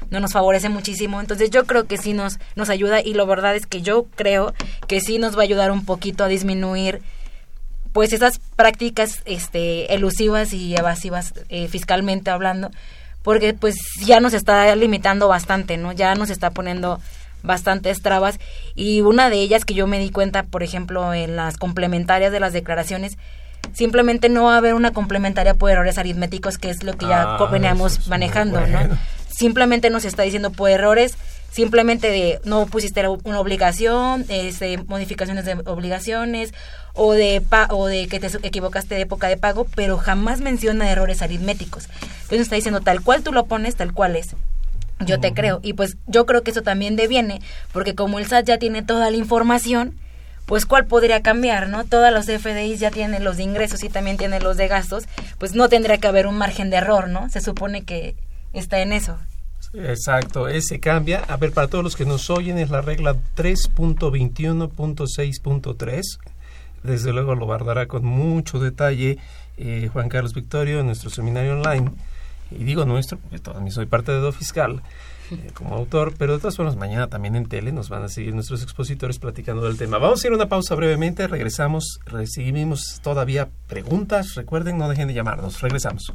[0.09, 1.21] no nos favorece muchísimo.
[1.21, 4.53] Entonces yo creo que sí nos, nos ayuda y la verdad es que yo creo
[4.87, 7.01] que sí nos va a ayudar un poquito a disminuir
[7.93, 12.69] pues esas prácticas este elusivas y evasivas eh, fiscalmente hablando
[13.23, 16.99] porque pues ya nos está limitando bastante no ya nos está poniendo
[17.43, 18.39] bastantes trabas
[18.75, 22.39] y una de ellas que yo me di cuenta por ejemplo en las complementarias de
[22.39, 23.17] las declaraciones
[23.73, 27.35] simplemente no va a haber una complementaria por errores aritméticos que es lo que ya
[27.35, 28.79] ah, veníamos manejando no
[29.27, 31.17] simplemente nos está diciendo por errores
[31.51, 36.53] simplemente de no pusiste una obligación, este, modificaciones de obligaciones
[36.93, 41.21] o de o de que te equivocaste de época de pago, pero jamás menciona errores
[41.21, 41.89] aritméticos.
[42.23, 44.35] Entonces está diciendo tal cual tú lo pones, tal cual es.
[45.05, 45.59] Yo te creo.
[45.63, 49.09] Y pues yo creo que eso también deviene, porque como el SAT ya tiene toda
[49.09, 49.95] la información,
[50.45, 51.85] pues cuál podría cambiar, ¿no?
[51.85, 55.05] Todas los FDIs ya tienen los de ingresos y también tienen los de gastos,
[55.37, 57.29] pues no tendría que haber un margen de error, ¿no?
[57.29, 58.15] Se supone que
[58.51, 59.17] está en eso.
[59.73, 61.19] Exacto, ese cambia.
[61.27, 66.01] A ver, para todos los que nos oyen es la regla 3.21.6.3.
[66.81, 69.19] Desde luego lo guardará con mucho detalle
[69.57, 71.91] eh, Juan Carlos Victorio en nuestro seminario online.
[72.51, 74.81] Y digo nuestro porque también soy parte de Do Fiscal
[75.31, 78.33] eh, como autor, pero de todas formas mañana también en tele nos van a seguir
[78.33, 79.97] nuestros expositores platicando del tema.
[79.97, 84.35] Vamos a ir a una pausa brevemente, regresamos, recibimos todavía preguntas.
[84.35, 85.61] Recuerden, no dejen de llamarnos.
[85.61, 86.13] Regresamos.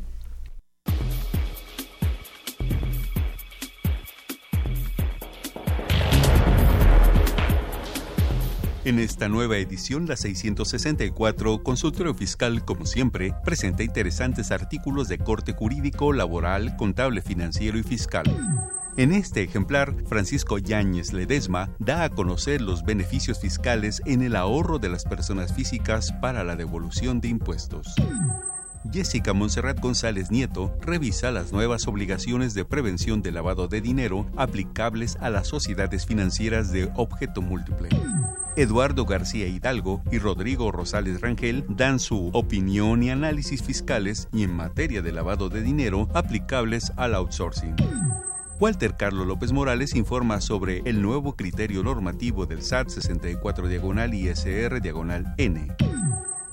[8.85, 15.55] En esta nueva edición, la 664, Consultorio Fiscal, como siempre, presenta interesantes artículos de corte
[15.55, 18.25] jurídico, laboral, contable, financiero y fiscal.
[18.99, 24.79] En este ejemplar, Francisco Yáñez Ledesma da a conocer los beneficios fiscales en el ahorro
[24.79, 27.95] de las personas físicas para la devolución de impuestos.
[28.93, 35.17] Jessica Monserrat González Nieto revisa las nuevas obligaciones de prevención de lavado de dinero aplicables
[35.23, 37.89] a las sociedades financieras de objeto múltiple.
[38.57, 44.55] Eduardo García Hidalgo y Rodrigo Rosales Rangel dan su opinión y análisis fiscales y en
[44.55, 47.75] materia de lavado de dinero aplicables al outsourcing.
[48.61, 54.81] Walter Carlos López Morales informa sobre el nuevo criterio normativo del SAT 64 diagonal ISR
[54.81, 55.75] diagonal N.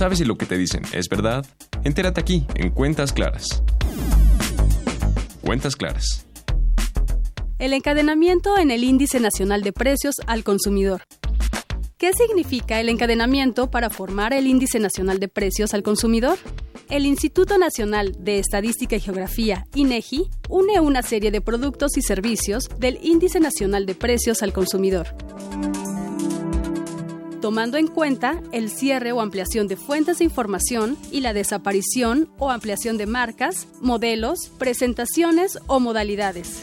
[0.00, 1.44] ¿Sabes si lo que te dicen es verdad?
[1.84, 3.62] Entérate aquí, en Cuentas Claras.
[5.42, 6.24] Cuentas Claras.
[7.58, 11.02] El encadenamiento en el Índice Nacional de Precios al Consumidor.
[11.98, 16.38] ¿Qué significa el encadenamiento para formar el Índice Nacional de Precios al Consumidor?
[16.88, 22.70] El Instituto Nacional de Estadística y Geografía, INEGI, une una serie de productos y servicios
[22.78, 25.08] del Índice Nacional de Precios al Consumidor
[27.40, 32.50] tomando en cuenta el cierre o ampliación de fuentes de información y la desaparición o
[32.50, 36.62] ampliación de marcas, modelos, presentaciones o modalidades.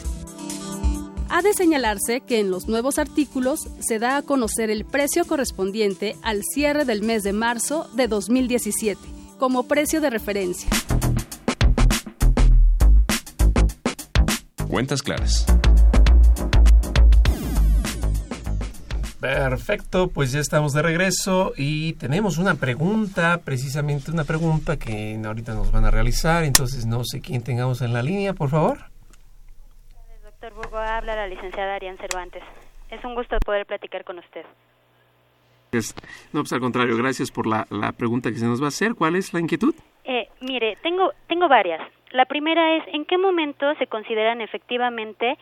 [1.30, 6.16] Ha de señalarse que en los nuevos artículos se da a conocer el precio correspondiente
[6.22, 8.98] al cierre del mes de marzo de 2017
[9.38, 10.68] como precio de referencia.
[14.68, 15.46] Cuentas claras.
[19.20, 25.54] Perfecto, pues ya estamos de regreso y tenemos una pregunta, precisamente una pregunta que ahorita
[25.54, 28.78] nos van a realizar, entonces no sé quién tengamos en la línea, por favor.
[30.22, 32.44] Doctor Burgo, habla la licenciada Arián Cervantes.
[32.90, 34.44] Es un gusto poder platicar con usted.
[36.32, 38.94] no, pues al contrario, gracias por la, la, pregunta que se nos va a hacer.
[38.94, 39.74] ¿Cuál es la inquietud?
[40.04, 41.80] Eh, mire, tengo, tengo varias.
[42.12, 45.36] La primera es, ¿en qué momento se consideran efectivamente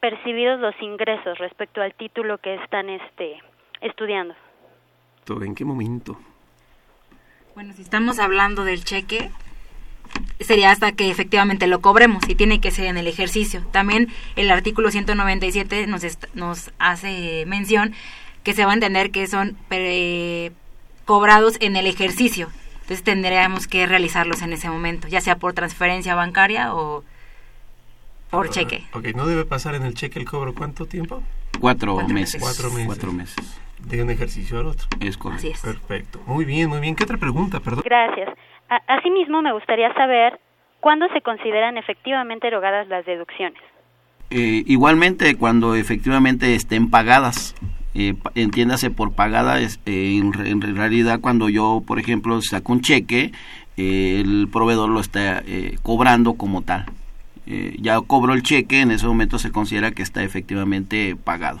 [0.00, 3.38] percibidos los ingresos respecto al título que están este
[3.80, 4.34] estudiando.
[5.40, 6.18] ¿En qué momento?
[7.54, 9.30] Bueno, si estamos hablando del cheque,
[10.40, 13.62] sería hasta que efectivamente lo cobremos y tiene que ser en el ejercicio.
[13.70, 16.02] También el artículo 197 nos,
[16.34, 17.94] nos hace mención
[18.42, 19.56] que se va a entender que son
[21.04, 22.48] cobrados en el ejercicio.
[22.74, 27.04] Entonces tendríamos que realizarlos en ese momento, ya sea por transferencia bancaria o
[28.30, 28.84] Por cheque.
[28.92, 31.22] Ok, ¿no debe pasar en el cheque el cobro cuánto tiempo?
[31.60, 32.40] Cuatro, meses.
[32.40, 32.86] Cuatro meses.
[32.86, 33.60] Cuatro meses.
[33.84, 34.86] De un ejercicio al otro.
[35.00, 35.46] Es correcto.
[35.48, 35.60] Así es.
[35.60, 36.20] Perfecto.
[36.26, 36.94] Muy bien, muy bien.
[36.94, 37.60] ¿Qué otra pregunta?
[37.60, 37.82] Perdón.
[37.84, 38.28] Gracias.
[38.68, 40.38] A- asimismo, me gustaría saber
[40.80, 43.60] cuándo se consideran efectivamente erogadas las deducciones.
[44.30, 47.54] Eh, igualmente, cuando efectivamente estén pagadas,
[47.94, 52.80] eh, entiéndase por pagada, es, eh, en, en realidad cuando yo, por ejemplo, saco un
[52.82, 53.32] cheque,
[53.76, 56.86] eh, el proveedor lo está eh, cobrando como tal.
[57.52, 61.58] Eh, ya cobro el cheque, en ese momento se considera que está efectivamente pagado.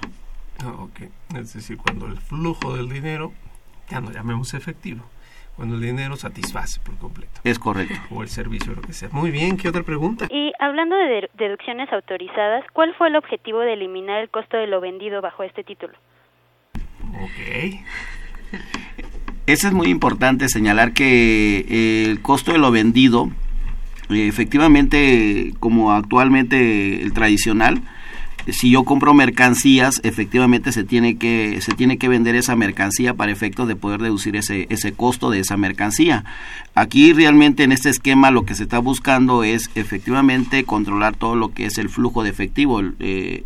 [0.62, 1.00] Ah, ok.
[1.36, 3.32] Es decir, cuando el flujo del dinero,
[3.88, 5.04] ya no llamemos efectivo,
[5.56, 7.40] cuando el dinero satisface por completo.
[7.42, 7.94] Es correcto.
[8.10, 9.08] O el servicio, lo que sea.
[9.10, 10.28] Muy bien, ¿qué otra pregunta?
[10.30, 14.68] Y hablando de de- deducciones autorizadas, ¿cuál fue el objetivo de eliminar el costo de
[14.68, 15.94] lo vendido bajo este título?
[17.20, 17.80] Ok.
[19.46, 23.30] Eso es muy importante señalar que eh, el costo de lo vendido,
[24.10, 27.82] efectivamente, como actualmente el tradicional,
[28.46, 33.14] eh, si yo compro mercancías, efectivamente se tiene que se tiene que vender esa mercancía
[33.14, 36.24] para efectos de poder deducir ese ese costo de esa mercancía.
[36.74, 41.52] Aquí realmente en este esquema lo que se está buscando es efectivamente controlar todo lo
[41.52, 42.80] que es el flujo de efectivo.
[42.80, 42.94] Eh,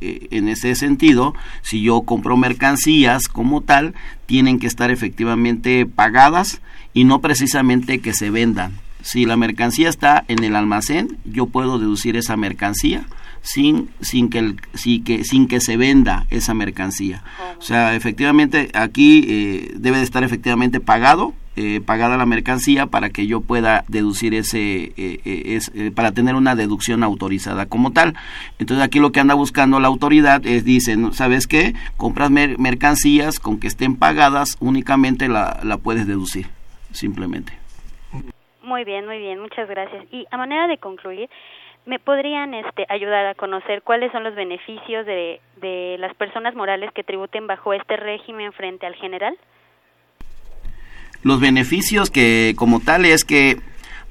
[0.01, 3.95] eh, en ese sentido, si yo compro mercancías como tal,
[4.27, 6.61] tienen que estar efectivamente pagadas
[6.93, 8.84] y no precisamente que se vendan.
[9.05, 13.05] Si la mercancía está en el almacén, yo puedo deducir esa mercancía
[13.43, 17.23] sin sin que el, sin que sin que se venda esa mercancía.
[17.59, 23.11] O sea, efectivamente aquí eh, debe de estar efectivamente pagado eh, pagada la mercancía para
[23.11, 28.15] que yo pueda deducir ese eh, eh, es, para tener una deducción autorizada como tal.
[28.59, 31.75] Entonces aquí lo que anda buscando la autoridad es dicen, ¿sabes qué?
[31.99, 36.49] Compras mer- mercancías con que estén pagadas únicamente la, la puedes deducir
[36.93, 37.53] simplemente.
[38.65, 40.07] Muy bien, muy bien, muchas gracias.
[40.11, 41.29] Y a manera de concluir,
[41.85, 46.91] ¿me podrían este, ayudar a conocer cuáles son los beneficios de, de las personas morales
[46.95, 49.37] que tributen bajo este régimen frente al general?
[51.23, 53.59] Los beneficios que como tal es que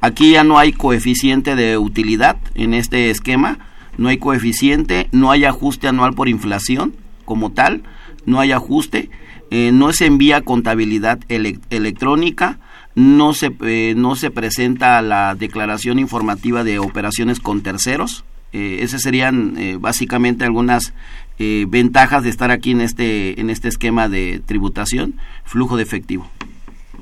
[0.02, 3.58] aquí ya no hay coeficiente de utilidad en este esquema,
[3.98, 6.94] no hay coeficiente, no hay ajuste anual por inflación
[7.26, 7.84] como tal,
[8.26, 9.10] no hay ajuste,
[9.50, 12.60] eh, no se envía contabilidad ele- electrónica,
[12.96, 18.24] no se, eh, no se presenta la declaración informativa de operaciones con terceros.
[18.52, 20.94] Eh, esas serían eh, básicamente algunas
[21.40, 26.30] eh, ventajas de estar aquí en este, en este esquema de tributación, flujo de efectivo.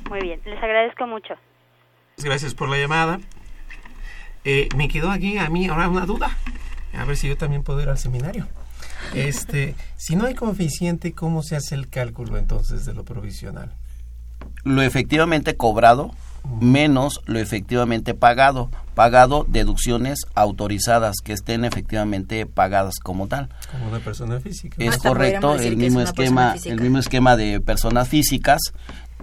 [0.08, 1.34] Muy bien, les agradezco mucho.
[2.18, 3.20] Gracias por la llamada.
[4.44, 6.36] Eh, me quedó aquí a mí ahora una duda.
[6.94, 8.48] A ver si yo también puedo ir al seminario.
[9.14, 13.74] Este, si no hay coeficiente, ¿cómo se hace el cálculo entonces de lo provisional?
[14.64, 16.12] Lo efectivamente cobrado
[16.60, 18.70] menos lo efectivamente pagado.
[18.94, 23.48] Pagado deducciones autorizadas que estén efectivamente pagadas como tal.
[23.70, 24.76] Como una persona física.
[24.78, 28.60] Es Hasta correcto, el es mismo esquema, el mismo esquema de personas físicas.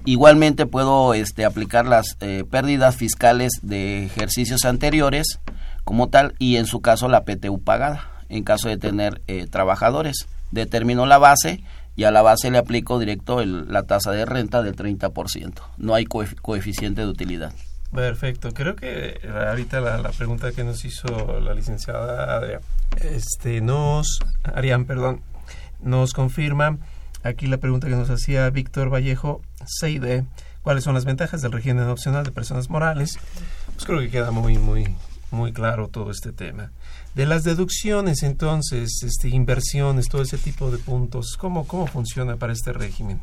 [0.05, 5.39] Igualmente puedo este, aplicar las eh, pérdidas fiscales de ejercicios anteriores
[5.83, 10.27] como tal y en su caso la PTU pagada en caso de tener eh, trabajadores.
[10.51, 11.63] Determino la base
[11.99, 15.63] y a la base le aplico directo el- la tasa de renta del 30%.
[15.77, 17.51] No hay coef- coeficiente de utilidad.
[17.93, 18.53] Perfecto.
[18.53, 19.19] Creo que
[19.49, 22.61] ahorita la, pregunta que nos hizo la licenciada Adrián,
[23.01, 25.21] este, nos, Arián, perdón,
[25.81, 26.77] nos confirma
[27.23, 30.23] aquí la pregunta que nos hacía Víctor Vallejo, Seide,
[30.61, 33.19] ¿cuáles son las ventajas del régimen opcional de personas morales?
[33.73, 34.95] Pues creo que queda muy, muy,
[35.31, 36.71] muy claro todo este tema.
[37.19, 42.53] De las deducciones, entonces, este, inversiones, todo ese tipo de puntos, ¿cómo, cómo funciona para
[42.53, 43.19] este régimen?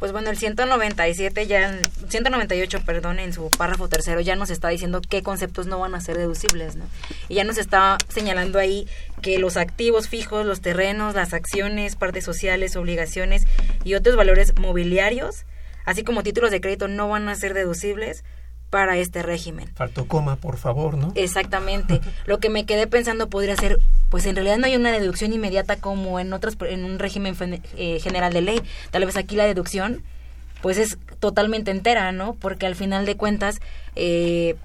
[0.00, 5.00] Pues bueno, el 197 ya, 198, perdón, en su párrafo tercero ya nos está diciendo
[5.08, 6.84] qué conceptos no van a ser deducibles, ¿no?
[7.28, 8.88] Y ya nos está señalando ahí
[9.20, 13.44] que los activos fijos, los terrenos, las acciones, partes sociales, obligaciones
[13.84, 15.44] y otros valores mobiliarios,
[15.84, 18.24] así como títulos de crédito no van a ser deducibles
[18.72, 19.68] para este régimen.
[19.74, 21.12] Faltó coma, por favor, ¿no?
[21.14, 22.00] Exactamente.
[22.24, 25.76] Lo que me quedé pensando podría ser, pues en realidad no hay una deducción inmediata
[25.76, 27.36] como en otros en un régimen
[27.76, 28.62] eh, general de ley.
[28.90, 30.02] Tal vez aquí la deducción,
[30.62, 32.32] pues es totalmente entera, ¿no?
[32.32, 33.60] Porque al final de cuentas,
[33.94, 34.56] eh,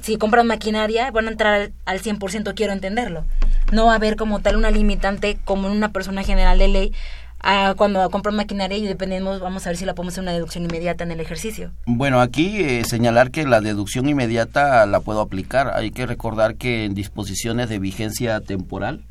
[0.00, 3.26] si compran maquinaria, van a entrar al, al 100%, quiero entenderlo.
[3.72, 6.94] No va a haber como tal una limitante como en una persona general de ley.
[7.40, 10.64] A cuando compran maquinaria y dependemos, vamos a ver si la podemos hacer una deducción
[10.64, 11.72] inmediata en el ejercicio.
[11.86, 15.72] Bueno, aquí eh, señalar que la deducción inmediata la puedo aplicar.
[15.74, 19.04] Hay que recordar que en disposiciones de vigencia temporal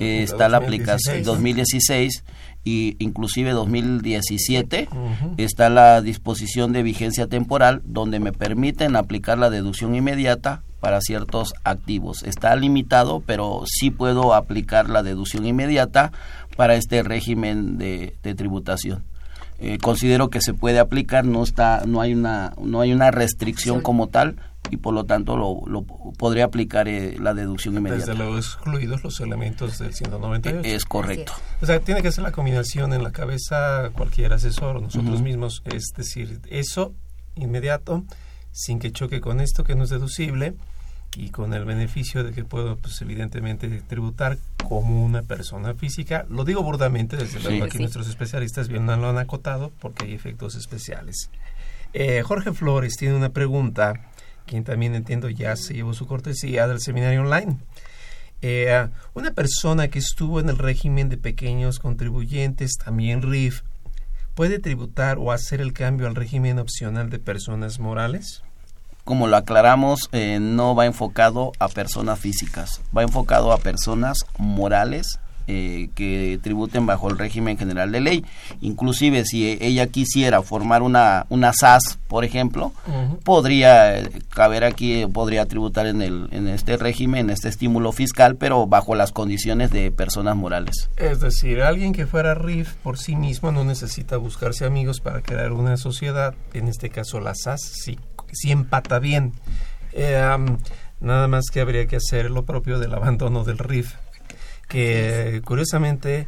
[0.00, 2.24] eh, está la aplicación 2016
[2.64, 4.88] y inclusive 2017
[5.36, 11.54] está la disposición de vigencia temporal donde me permiten aplicar la deducción inmediata para ciertos
[11.64, 12.22] activos.
[12.24, 16.12] Está limitado, pero sí puedo aplicar la deducción inmediata
[16.56, 19.04] para este régimen de, tributación.
[19.58, 23.80] Eh, considero que se puede aplicar, no está, no hay una, no hay una restricción
[23.80, 24.36] como tal
[24.70, 25.82] y por lo tanto lo,
[26.18, 28.06] podría aplicar eh, la deducción inmediata.
[28.06, 30.60] Desde luego excluidos los elementos del 198.
[30.64, 31.32] Es correcto.
[31.60, 35.62] O sea, tiene que ser la combinación en la cabeza cualquier asesor o nosotros mismos,
[35.66, 36.94] es decir, eso
[37.36, 38.04] inmediato,
[38.50, 40.54] sin que choque con esto que no es deducible
[41.16, 44.38] y con el beneficio de que puedo, pues evidentemente, tributar
[44.68, 46.26] como una persona física.
[46.28, 50.54] Lo digo burdamente, desde luego aquí nuestros especialistas bien lo han acotado porque hay efectos
[50.54, 51.30] especiales.
[51.92, 54.10] Eh, Jorge Flores tiene una pregunta
[54.46, 57.58] quien también entiendo ya se llevó su cortesía del seminario online.
[58.42, 63.62] Eh, una persona que estuvo en el régimen de pequeños contribuyentes, también RIF,
[64.34, 68.42] ¿puede tributar o hacer el cambio al régimen opcional de personas morales?
[69.04, 75.18] Como lo aclaramos, eh, no va enfocado a personas físicas, va enfocado a personas morales
[75.46, 78.24] eh, que tributen bajo el régimen general de ley.
[78.62, 82.72] Inclusive si ella quisiera formar una, una SAS, por ejemplo,
[83.24, 88.36] podría eh, caber aquí, podría tributar en, el, en este régimen, en este estímulo fiscal,
[88.36, 90.88] pero bajo las condiciones de personas morales.
[90.96, 95.52] Es decir, alguien que fuera RIF por sí mismo no necesita buscarse amigos para crear
[95.52, 97.98] una sociedad, en este caso la SAS, sí,
[98.34, 99.32] sí empata bien.
[99.92, 100.20] Eh,
[101.00, 103.94] nada más que habría que hacer lo propio del abandono del RIF
[104.68, 106.26] que curiosamente,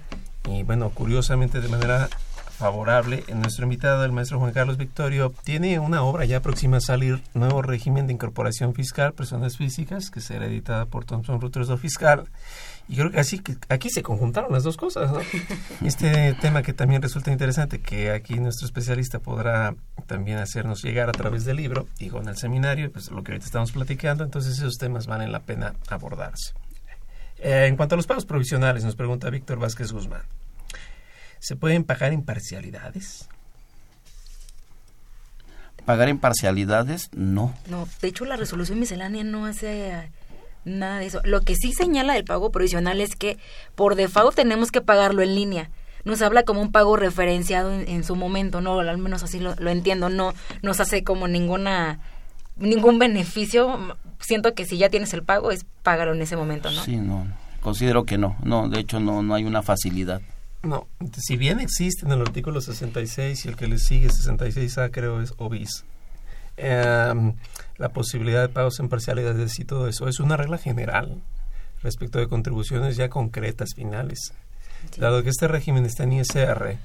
[0.48, 2.08] y bueno, curiosamente de manera
[2.58, 7.22] favorable, nuestro invitado, el maestro Juan Carlos Victorio, tiene una obra ya próxima a salir,
[7.34, 12.28] Nuevo Régimen de Incorporación Fiscal, Personas Físicas, que será editada por Thomson Reuters o Fiscal.
[12.88, 15.20] Y creo que así que aquí se conjuntaron las dos cosas, ¿no?
[15.86, 19.74] Este tema que también resulta interesante, que aquí nuestro especialista podrá
[20.06, 23.46] también hacernos llegar a través del libro y con el seminario, pues lo que ahorita
[23.46, 26.52] estamos platicando, entonces esos temas valen la pena abordarse.
[27.38, 30.22] Eh, en cuanto a los pagos provisionales, nos pregunta Víctor Vázquez Guzmán.
[31.40, 33.28] ¿Se pueden pagar en parcialidades?
[35.84, 37.10] ¿Pagar en parcialidades?
[37.12, 37.54] No.
[37.68, 40.10] No, de hecho la resolución miscelánea no hace
[40.66, 41.20] nada de eso.
[41.24, 43.38] Lo que sí señala el pago provisional es que
[43.74, 45.70] por default tenemos que pagarlo en línea.
[46.04, 49.70] Nos habla como un pago referenciado en, su momento, no, al menos así lo, lo,
[49.70, 51.98] entiendo, no nos hace como ninguna
[52.58, 56.82] ningún beneficio siento que si ya tienes el pago es pagarlo en ese momento, ¿no?
[56.82, 57.26] Sí, no,
[57.60, 60.20] considero que no, no, de hecho no, no hay una facilidad.
[60.62, 65.20] No, si bien existe en el artículo 66 y el que le sigue 66A creo
[65.20, 65.84] es OBIS,
[66.56, 67.34] em,
[67.78, 71.22] la posibilidad de pagos en parcialidades y todo eso es una regla general
[71.82, 74.32] respecto de contribuciones ya concretas, finales.
[74.96, 76.76] Dado que este régimen está en ISR,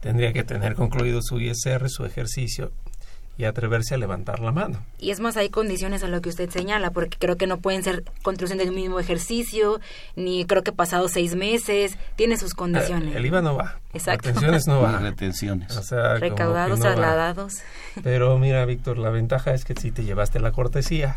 [0.00, 2.70] tendría que tener concluido su ISR, su ejercicio,
[3.36, 4.78] y atreverse a levantar la mano.
[4.98, 7.82] Y es más, hay condiciones a lo que usted señala, porque creo que no pueden
[7.82, 9.80] ser contribución del mismo ejercicio,
[10.14, 13.14] ni creo que pasado seis meses, tiene sus condiciones.
[13.14, 13.78] el IVA no va.
[13.94, 14.28] Exacto.
[14.28, 14.98] Retenciones no va.
[14.98, 15.76] Retenciones.
[15.76, 17.54] O sea, Recaudados, trasladados.
[18.02, 21.16] Pero mira, Víctor, la ventaja es que si te llevaste la cortesía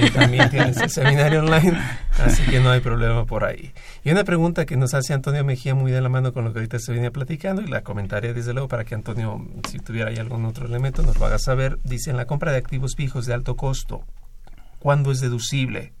[0.00, 1.78] y también tienes el seminario online,
[2.18, 3.72] así que no hay problema por ahí.
[4.04, 6.58] Y una pregunta que nos hace Antonio Mejía muy de la mano con lo que
[6.58, 10.18] ahorita se venía platicando y la comentaria desde luego para que Antonio, si tuviera ahí
[10.18, 11.78] algún otro elemento, nos lo haga saber.
[11.82, 14.04] Dice, en la compra de activos fijos de alto costo,
[14.78, 15.92] ¿cuándo es deducible?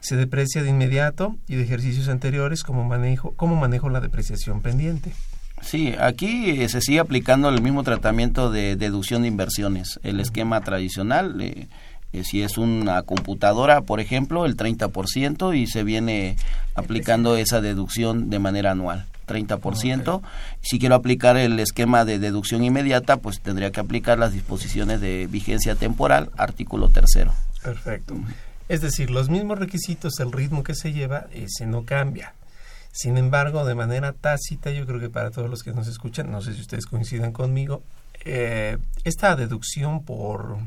[0.00, 5.12] se deprecia de inmediato y de ejercicios anteriores, ¿cómo manejo, cómo manejo la depreciación pendiente?
[5.62, 10.60] Sí, aquí eh, se sigue aplicando el mismo tratamiento de deducción de inversiones, el esquema
[10.60, 11.40] tradicional.
[11.40, 11.68] Eh,
[12.12, 16.36] eh, si es una computadora, por ejemplo, el 30% y se viene
[16.74, 19.06] aplicando esa deducción de manera anual.
[19.26, 20.22] 30%.
[20.62, 25.28] Si quiero aplicar el esquema de deducción inmediata, pues tendría que aplicar las disposiciones de
[25.30, 27.34] vigencia temporal, artículo tercero.
[27.62, 28.14] Perfecto.
[28.68, 32.34] Es decir, los mismos requisitos, el ritmo que se lleva, ese no cambia.
[32.98, 36.40] Sin embargo, de manera tácita, yo creo que para todos los que nos escuchan, no
[36.40, 37.80] sé si ustedes coincidan conmigo,
[38.24, 40.58] eh, esta deducción por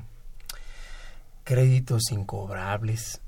[1.43, 3.19] créditos incobrables,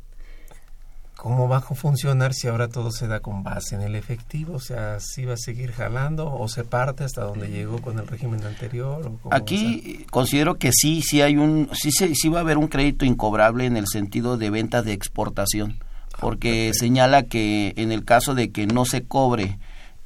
[1.18, 4.54] ¿cómo va a funcionar si ahora todo se da con base en el efectivo?
[4.56, 8.08] O sea, ¿si va a seguir jalando o se parte hasta donde llegó con el
[8.08, 9.12] régimen anterior?
[9.32, 13.66] Aquí considero que sí, sí hay un, sí, sí va a haber un crédito incobrable
[13.66, 15.78] en el sentido de venta de exportación
[16.24, 19.58] porque señala que en el caso de que no se cobre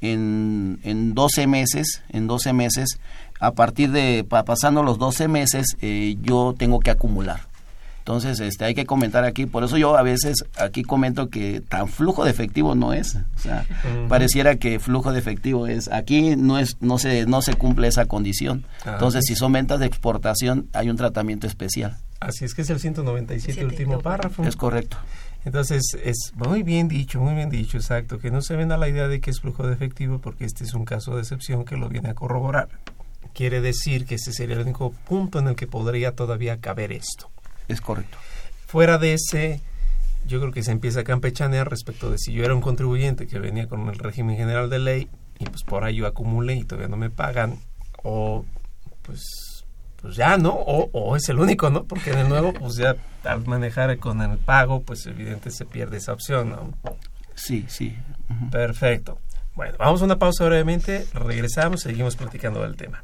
[0.01, 2.99] en, en 12 meses, en 12 meses,
[3.39, 7.41] a partir de pasando los 12 meses, eh, yo tengo que acumular.
[7.99, 11.89] Entonces, este, hay que comentar aquí, por eso yo a veces aquí comento que tan
[11.89, 13.65] flujo de efectivo no es, o sea,
[14.07, 18.05] pareciera que flujo de efectivo es, aquí no es, no se, no se cumple esa
[18.05, 18.65] condición.
[18.85, 21.97] Ah, Entonces, si son ventas de exportación, hay un tratamiento especial.
[22.21, 24.43] Así es que es el 197 último párrafo.
[24.43, 24.97] Es correcto.
[25.45, 29.07] Entonces, es muy bien dicho, muy bien dicho, exacto, que no se venda la idea
[29.07, 31.89] de que es flujo de efectivo porque este es un caso de excepción que lo
[31.89, 32.69] viene a corroborar.
[33.33, 37.29] Quiere decir que ese sería el único punto en el que podría todavía caber esto.
[37.67, 38.17] Es correcto.
[38.65, 39.61] Fuera de ese,
[40.25, 43.39] yo creo que se empieza a campechanear respecto de si yo era un contribuyente que
[43.39, 45.09] venía con el régimen general de ley
[45.39, 47.59] y pues por ahí yo acumulé y todavía no me pagan,
[48.03, 48.43] o
[49.03, 49.23] pues,
[50.07, 50.51] pues ya, ¿no?
[50.51, 51.83] O, o es el único, ¿no?
[51.83, 52.95] Porque en el nuevo, pues ya
[53.25, 56.73] al manejar con el pago, pues evidente se pierde esa opción, ¿no?
[57.35, 57.93] Sí, sí.
[58.49, 59.19] Perfecto.
[59.53, 63.03] Bueno, vamos a una pausa brevemente, regresamos, seguimos platicando del tema.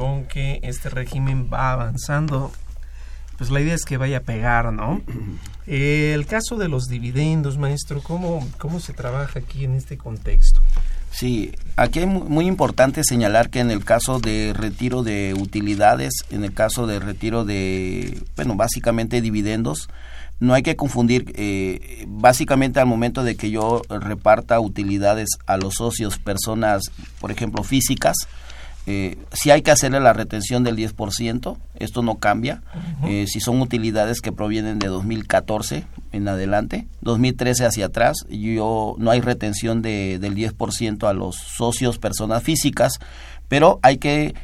[0.00, 2.50] con que este régimen va avanzando.
[3.36, 5.02] Pues la idea es que vaya a pegar, ¿no?
[5.66, 10.60] Eh, el caso de los dividendos, maestro, ¿cómo, ¿cómo se trabaja aquí en este contexto?
[11.10, 16.12] Sí, aquí es mu- muy importante señalar que en el caso de retiro de utilidades,
[16.30, 19.90] en el caso de retiro de, bueno, básicamente dividendos,
[20.38, 25.74] no hay que confundir, eh, básicamente al momento de que yo reparta utilidades a los
[25.74, 26.84] socios, personas,
[27.20, 28.16] por ejemplo, físicas,
[28.90, 32.62] eh, sí hay que hacerle la retención del 10%, esto no cambia.
[33.04, 39.12] Eh, si son utilidades que provienen de 2014 en adelante, 2013 hacia atrás, yo no
[39.12, 42.94] hay retención de, del 10% a los socios, personas físicas,
[43.48, 44.34] pero hay que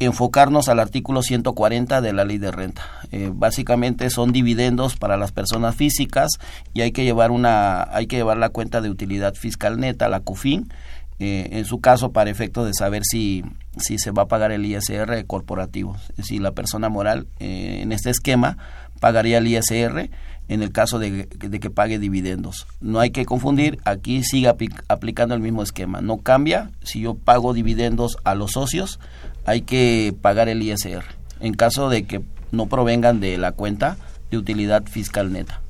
[0.00, 2.82] enfocarnos al artículo 140 de la ley de renta.
[3.12, 6.32] Eh, básicamente son dividendos para las personas físicas
[6.72, 10.18] y hay que llevar una hay que llevar la cuenta de utilidad fiscal neta, la
[10.18, 10.68] CUFIN,
[11.20, 13.44] eh, en su caso para efecto de saber si
[13.76, 15.96] si se va a pagar el ISR corporativo.
[16.22, 18.56] Si la persona moral eh, en este esquema
[19.00, 20.10] pagaría el ISR
[20.46, 22.66] en el caso de, de que pague dividendos.
[22.80, 26.00] No hay que confundir, aquí sigue apli- aplicando el mismo esquema.
[26.02, 29.00] No cambia, si yo pago dividendos a los socios,
[29.46, 31.02] hay que pagar el ISR.
[31.40, 32.20] En caso de que
[32.52, 33.96] no provengan de la cuenta
[34.30, 35.60] de utilidad fiscal neta.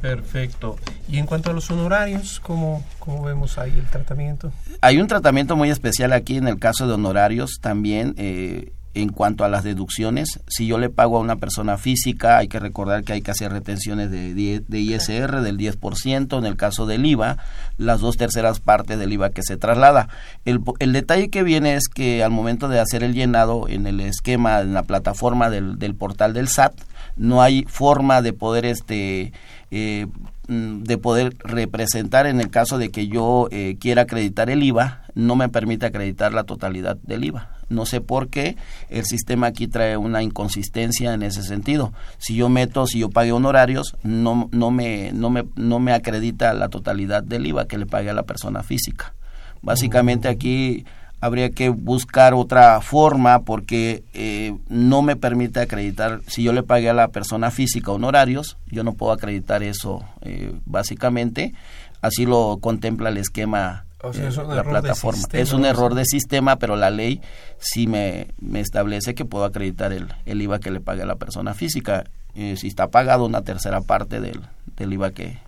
[0.00, 0.76] Perfecto.
[1.08, 4.52] Y en cuanto a los honorarios, ¿cómo, cómo vemos ahí el tratamiento?
[4.80, 9.44] Hay un tratamiento muy especial aquí en el caso de honorarios también eh, en cuanto
[9.44, 10.40] a las deducciones.
[10.48, 13.52] Si yo le pago a una persona física, hay que recordar que hay que hacer
[13.52, 16.38] retenciones de, ISR del 10%.
[16.38, 17.38] En el caso del IVA,
[17.76, 20.08] las dos terceras partes del IVA que se traslada.
[20.44, 24.00] El, el detalle que viene es que al momento de hacer el llenado en el
[24.00, 26.74] esquema, en la plataforma del, del portal del SAT,
[27.16, 29.32] no hay forma de poder este
[29.70, 30.06] eh,
[30.48, 35.36] de poder representar en el caso de que yo eh, quiera acreditar el IVA, no
[35.36, 37.50] me permite acreditar la totalidad del IVA.
[37.68, 38.56] No sé por qué
[38.88, 41.92] el sistema aquí trae una inconsistencia en ese sentido.
[42.16, 46.54] Si yo meto, si yo pague honorarios, no, no, me, no, me, no me acredita
[46.54, 49.12] la totalidad del IVA que le pague a la persona física.
[49.60, 50.86] Básicamente aquí
[51.20, 56.90] habría que buscar otra forma porque eh, no me permite acreditar, si yo le pagué
[56.90, 61.54] a la persona física honorarios, yo no puedo acreditar eso eh, básicamente,
[62.00, 65.18] así lo contempla el esquema, O sea, eh, es la plataforma.
[65.18, 65.68] sistema, es un ¿no?
[65.68, 67.20] error de sistema, pero la ley
[67.58, 71.16] sí me, me establece que puedo acreditar el, el IVA que le pague a la
[71.16, 72.04] persona física,
[72.34, 74.42] eh, si está pagado una tercera parte del,
[74.76, 75.38] del IVA que,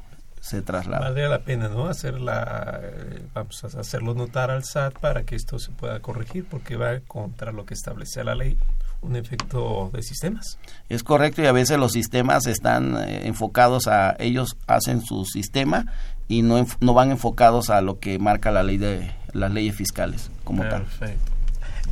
[0.41, 1.05] se traslada.
[1.05, 1.86] Valdría la pena, ¿no?
[1.86, 6.76] Hacerla, eh, vamos a hacerlo notar al SAT para que esto se pueda corregir, porque
[6.76, 8.59] va contra lo que establece la ley
[9.03, 10.59] un efecto de sistemas.
[10.88, 15.86] Es correcto y a veces los sistemas están eh, enfocados a ellos hacen su sistema
[16.28, 20.30] y no no van enfocados a lo que marca la ley de las leyes fiscales
[20.45, 21.32] como Perfecto.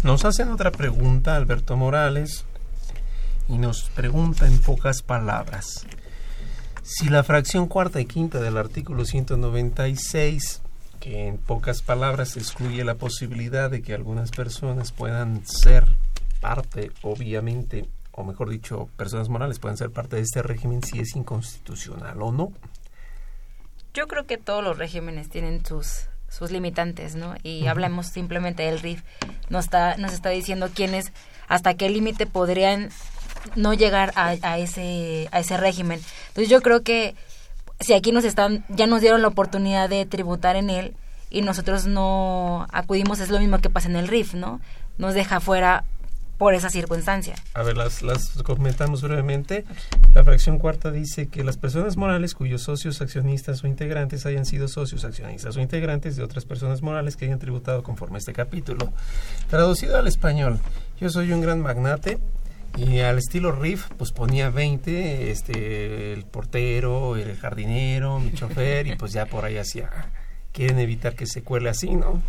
[0.02, 2.44] Nos hacen otra pregunta Alberto Morales
[3.48, 5.86] y nos pregunta en pocas palabras.
[6.90, 10.62] Si la fracción cuarta y quinta del artículo 196,
[11.00, 15.84] que en pocas palabras excluye la posibilidad de que algunas personas puedan ser
[16.40, 21.14] parte, obviamente, o mejor dicho, personas morales pueden ser parte de este régimen si es
[21.14, 22.52] inconstitucional o no.
[23.92, 27.34] Yo creo que todos los regímenes tienen sus sus limitantes, ¿no?
[27.42, 29.02] Y hablemos simplemente del RIF.
[29.50, 31.12] Nos está, nos está diciendo quiénes,
[31.48, 32.90] hasta qué límite podrían
[33.56, 36.00] no llegar a, a, ese, a ese régimen.
[36.28, 37.14] Entonces yo creo que
[37.80, 40.94] si aquí nos están, ya nos dieron la oportunidad de tributar en él
[41.30, 44.60] y nosotros no acudimos, es lo mismo que pasa en el RIF, ¿no?
[44.96, 45.84] Nos deja fuera
[46.38, 47.34] por esa circunstancia.
[47.54, 49.64] A ver, las, las comentamos brevemente.
[50.14, 54.68] La fracción cuarta dice que las personas morales cuyos socios, accionistas o integrantes hayan sido
[54.68, 58.92] socios, accionistas o integrantes de otras personas morales que hayan tributado conforme a este capítulo.
[59.50, 60.60] Traducido al español,
[61.00, 62.18] yo soy un gran magnate
[62.76, 68.96] y al estilo RIF, pues ponía 20, este, el portero, el jardinero, mi chofer, y
[68.96, 69.90] pues ya por ahí hacía.
[70.52, 72.22] Quieren evitar que se cuele así, ¿no?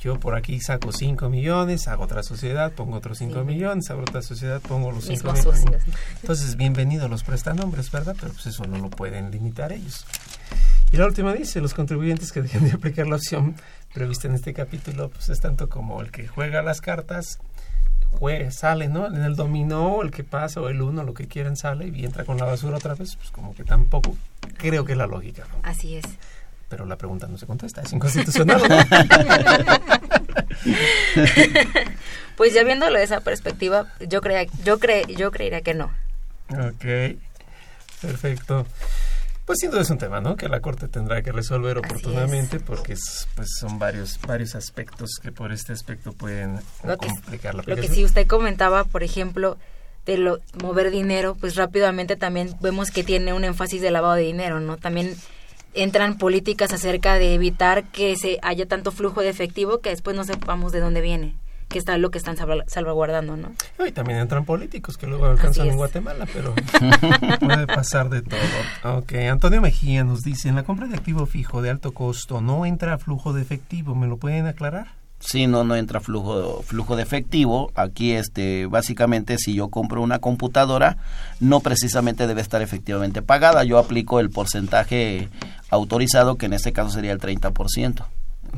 [0.00, 4.22] Yo por aquí saco 5 millones, hago otra sociedad, pongo otros 5 millones, hago otra
[4.22, 5.66] sociedad, pongo los 5 millones.
[6.22, 8.16] Entonces, bienvenidos los prestanombres, ¿verdad?
[8.18, 10.06] Pero pues eso no lo pueden limitar ellos.
[10.90, 13.54] Y la última dice, los contribuyentes que dejen de aplicar la opción
[13.92, 17.38] prevista en este capítulo, pues es tanto como el que juega las cartas,
[18.10, 19.06] juega, sale, ¿no?
[19.06, 22.24] En el dominó, el que pasa, o el uno, lo que quieran, sale y entra
[22.24, 24.16] con la basura otra vez, pues como que tampoco
[24.58, 25.60] creo que es la lógica, ¿no?
[25.62, 26.04] Así es
[26.70, 28.62] pero la pregunta no se contesta, es inconstitucional.
[32.36, 35.90] pues ya viéndolo de esa perspectiva, yo crea, yo cre, yo creería que no.
[36.50, 37.18] Ok,
[38.00, 38.66] perfecto.
[39.50, 40.36] Pues sin duda es un tema, ¿no?
[40.36, 45.32] Que la Corte tendrá que resolver oportunamente porque es, pues son varios varios aspectos que
[45.32, 49.58] por este aspecto pueden lo complicar la Lo que sí usted comentaba, por ejemplo,
[50.06, 54.22] de lo, mover dinero, pues rápidamente también vemos que tiene un énfasis de lavado de
[54.22, 54.76] dinero, ¿no?
[54.76, 55.16] También
[55.74, 60.22] entran políticas acerca de evitar que se haya tanto flujo de efectivo que después no
[60.22, 61.34] sepamos de dónde viene
[61.70, 63.52] que está lo que están salvaguardando, ¿no?
[63.86, 66.52] Y también entran políticos que luego alcanzan en Guatemala, pero
[67.40, 68.98] puede pasar de todo.
[68.98, 72.66] Ok, Antonio Mejía nos dice, en la compra de activo fijo de alto costo no
[72.66, 75.00] entra flujo de efectivo, ¿me lo pueden aclarar?
[75.20, 77.70] Sí, no, no entra flujo, flujo de efectivo.
[77.74, 80.96] Aquí, este, básicamente, si yo compro una computadora,
[81.40, 83.62] no precisamente debe estar efectivamente pagada.
[83.64, 85.28] Yo aplico el porcentaje
[85.68, 88.06] autorizado, que en este caso sería el 30%.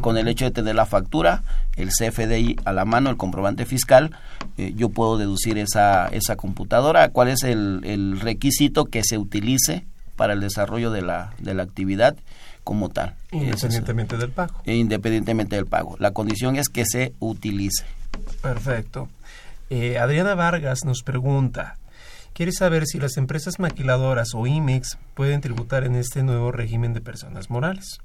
[0.01, 1.43] Con el hecho de tener la factura,
[1.77, 4.11] el CFDI a la mano, el comprobante fiscal,
[4.57, 7.11] eh, yo puedo deducir esa, esa computadora.
[7.11, 9.85] ¿Cuál es el, el requisito que se utilice
[10.17, 12.17] para el desarrollo de la, de la actividad?
[12.65, 13.17] como tal.
[13.33, 14.55] Independientemente del pago.
[14.65, 15.97] E independientemente del pago.
[15.99, 17.85] La condición es que se utilice.
[18.41, 19.09] Perfecto.
[19.71, 21.77] Eh, Adriana Vargas nos pregunta,
[22.35, 27.01] quiere saber si las empresas maquiladoras o IMEX pueden tributar en este nuevo régimen de
[27.01, 27.99] personas morales.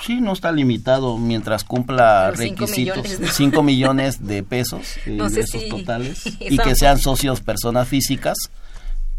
[0.00, 3.18] Sí, no está limitado mientras cumpla requisitos.
[3.32, 8.36] 5 millones, de pesos de ingresos totales y que sean socios personas físicas,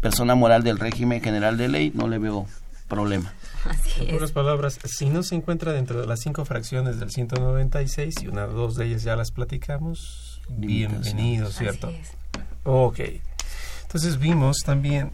[0.00, 2.46] persona moral del régimen general de ley, no le veo
[2.88, 3.32] problema.
[3.64, 8.14] Así en otras palabras, si no se encuentra dentro de las cinco fracciones del 196
[8.22, 11.92] y una dos de ellas ya las platicamos, bienvenido, ¿cierto?
[12.64, 13.00] Ok.
[13.82, 15.10] Entonces vimos también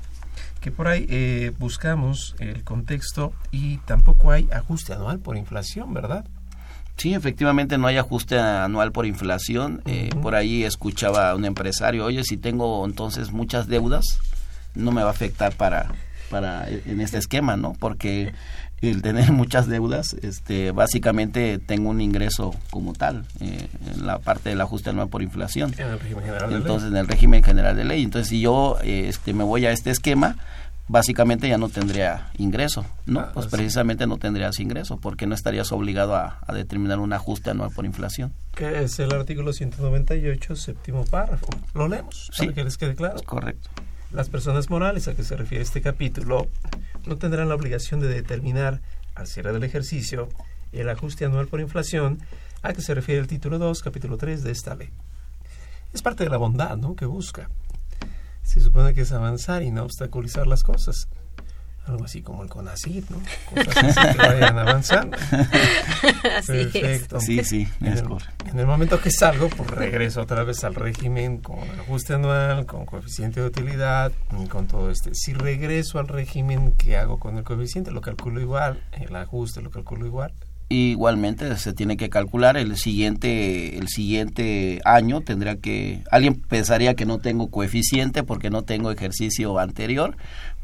[0.67, 6.25] que por ahí eh, buscamos el contexto y tampoco hay ajuste anual por inflación, ¿verdad?
[6.97, 9.81] Sí, efectivamente no hay ajuste anual por inflación.
[9.87, 14.19] Eh, por ahí escuchaba a un empresario, oye, si tengo entonces muchas deudas,
[14.75, 15.95] no me va a afectar para
[16.31, 17.75] para en este esquema, ¿no?
[17.79, 18.33] Porque
[18.83, 24.51] el tener muchas deudas, este, básicamente tengo un ingreso como tal eh, en la parte
[24.51, 25.75] del ajuste anual por inflación.
[25.79, 28.03] En el régimen general Entonces, en el régimen general de ley.
[28.03, 30.37] Entonces, si yo este, me voy a este esquema,
[30.89, 33.21] básicamente ya no tendría ingreso, ¿no?
[33.21, 37.71] Ah, pues precisamente no tendrías ingreso porque no estarías obligado a, determinar un ajuste anual
[37.75, 38.33] por inflación.
[38.55, 41.49] Que es el artículo 198, séptimo párrafo.
[41.75, 43.21] Lo leemos para que les quede claro.
[43.25, 43.69] Correcto.
[44.13, 46.49] Las personas morales a que se refiere este capítulo
[47.07, 48.81] no tendrán la obligación de determinar
[49.15, 50.29] al cierre del ejercicio
[50.73, 52.19] el ajuste anual por inflación
[52.63, 54.91] a que se refiere el título 2, capítulo 3 de esta ley.
[55.93, 56.97] Es parte de la bondad ¿no?
[56.97, 57.49] que busca.
[58.43, 61.09] Se supone que es avanzar y no obstaculizar las cosas.
[61.87, 63.19] Algo así como el CONACYT, ¿no?
[63.65, 65.17] Cosas así que vayan avanzando.
[66.37, 67.17] Así Perfecto.
[67.19, 67.25] es.
[67.25, 68.45] Sí, sí, en es el, correcto.
[68.51, 72.87] en el momento que salgo, pues regreso otra vez al régimen con ajuste anual, con
[72.87, 74.13] coeficiente de utilidad,
[74.43, 75.15] y con todo este.
[75.15, 77.91] Si regreso al régimen, ¿qué hago con el coeficiente?
[77.91, 80.33] Lo calculo igual, el ajuste lo calculo igual.
[80.69, 87.07] Igualmente se tiene que calcular el siguiente el siguiente año tendría que alguien pensaría que
[87.07, 90.17] no tengo coeficiente porque no tengo ejercicio anterior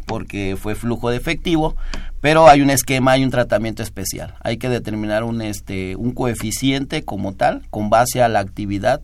[0.07, 1.77] porque fue flujo de efectivo,
[2.21, 4.35] pero hay un esquema, hay un tratamiento especial.
[4.41, 9.03] Hay que determinar un este un coeficiente como tal con base a la actividad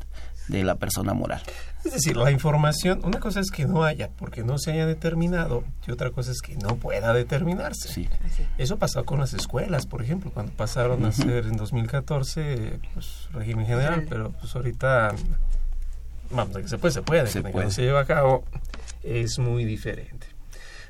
[0.49, 1.43] de la persona moral.
[1.85, 5.65] Es decir, la información, una cosa es que no haya, porque no se haya determinado,
[5.87, 7.89] y otra cosa es que no pueda determinarse.
[7.89, 8.09] Sí.
[8.59, 13.67] Eso pasó con las escuelas, por ejemplo, cuando pasaron a ser en 2014, pues, régimen
[13.67, 15.15] general, pero pues ahorita,
[16.31, 17.71] vamos, de que se puede, se puede, Se puede.
[17.71, 18.45] se lleva a cabo,
[19.03, 20.27] es muy diferente.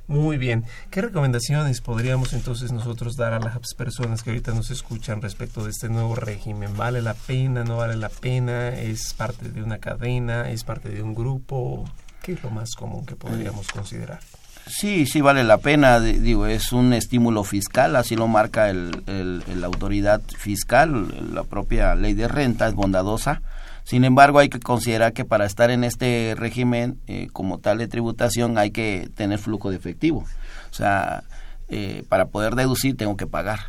[0.09, 0.65] Muy bien.
[0.91, 5.71] ¿Qué recomendaciones podríamos entonces nosotros dar a las personas que ahorita nos escuchan respecto de
[5.71, 6.75] este nuevo régimen?
[6.77, 7.63] ¿Vale la pena?
[7.63, 8.71] ¿No vale la pena?
[8.71, 10.51] ¿Es parte de una cadena?
[10.51, 11.85] ¿Es parte de un grupo?
[12.23, 14.21] ¿Qué es lo más común que podríamos considerar?
[14.67, 19.03] Sí, sí vale la pena, di- digo, es un estímulo fiscal, así lo marca el,
[19.07, 23.41] el- el- la autoridad fiscal, la propia ley de renta es bondadosa.
[23.89, 27.89] Sin embargo, hay que considerar que para estar en este régimen eh, como tal de
[27.89, 30.27] tributación hay que tener flujo de efectivo.
[30.71, 31.25] O sea,
[31.71, 33.61] eh, para poder deducir tengo que pagar.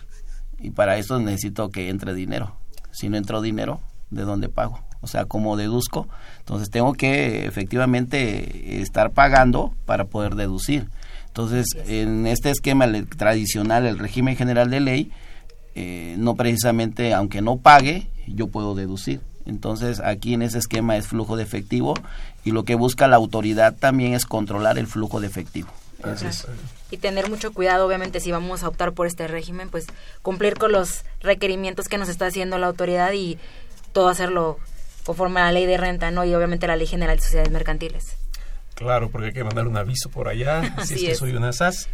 [0.60, 2.58] Y para eso necesito que entre dinero.
[2.92, 4.82] Si no entró dinero, ¿de dónde pago?
[5.00, 6.10] O sea, ¿cómo deduzco?
[6.40, 10.90] Entonces tengo que efectivamente estar pagando para poder deducir.
[11.28, 15.12] Entonces, en este esquema tradicional, el régimen general de ley,
[15.76, 19.22] eh, no precisamente, aunque no pague, yo puedo deducir.
[19.46, 21.96] Entonces, aquí en ese esquema es flujo de efectivo
[22.44, 25.70] y lo que busca la autoridad también es controlar el flujo de efectivo.
[26.92, 29.86] Y tener mucho cuidado, obviamente, si vamos a optar por este régimen, pues
[30.22, 33.38] cumplir con los requerimientos que nos está haciendo la autoridad y
[33.92, 34.58] todo hacerlo
[35.06, 36.24] conforme a la ley de renta, ¿no?
[36.26, 38.16] Y obviamente la ley general de sociedades mercantiles.
[38.76, 41.18] Claro, porque hay que mandar un aviso por allá, si es que es.
[41.18, 41.90] soy una SAS.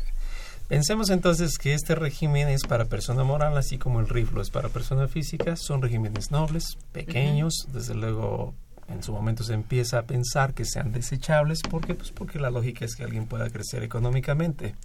[0.67, 4.69] Pensemos entonces que este régimen es para persona moral, así como el riflo es para
[4.69, 5.55] persona física.
[5.55, 8.55] Son regímenes nobles, pequeños, desde luego
[8.87, 11.61] en su momento se empieza a pensar que sean desechables.
[11.61, 11.93] ¿Por qué?
[11.93, 14.75] Pues porque la lógica es que alguien pueda crecer económicamente.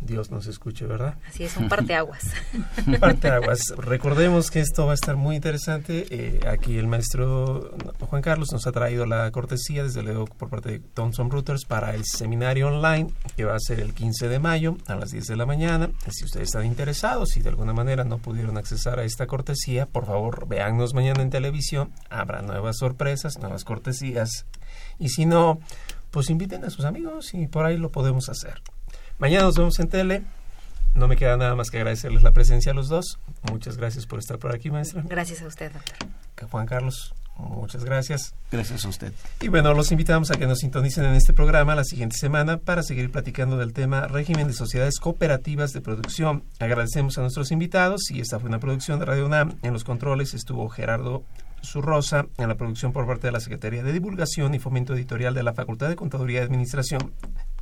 [0.00, 1.16] Dios nos escuche, ¿verdad?
[1.28, 2.24] Así es, un parteaguas.
[3.00, 3.60] Parteaguas.
[3.76, 6.06] Recordemos que esto va a estar muy interesante.
[6.10, 10.70] Eh, aquí el maestro Juan Carlos nos ha traído la cortesía, desde luego por parte
[10.70, 14.76] de Thomson Reuters, para el seminario online que va a ser el 15 de mayo
[14.86, 15.90] a las 10 de la mañana.
[16.10, 20.06] Si ustedes están interesados y de alguna manera no pudieron accesar a esta cortesía, por
[20.06, 21.92] favor, véannos mañana en televisión.
[22.08, 24.46] Habrá nuevas sorpresas, nuevas cortesías.
[24.98, 25.60] Y si no,
[26.10, 28.62] pues inviten a sus amigos y por ahí lo podemos hacer.
[29.20, 30.22] Mañana nos vemos en tele.
[30.94, 33.18] No me queda nada más que agradecerles la presencia a los dos.
[33.50, 35.02] Muchas gracias por estar por aquí, maestra.
[35.06, 36.48] Gracias a usted, doctor.
[36.50, 38.34] Juan Carlos, muchas gracias.
[38.50, 39.12] Gracias a usted.
[39.42, 42.82] Y bueno, los invitamos a que nos sintonicen en este programa la siguiente semana para
[42.82, 46.44] seguir platicando del tema régimen de sociedades cooperativas de producción.
[46.58, 49.58] Agradecemos a nuestros invitados y esta fue una producción de Radio UNAM.
[49.60, 51.24] En los controles estuvo Gerardo
[51.62, 55.42] Zurrosa, en la producción por parte de la Secretaría de Divulgación y Fomento Editorial de
[55.42, 57.12] la Facultad de Contaduría y Administración,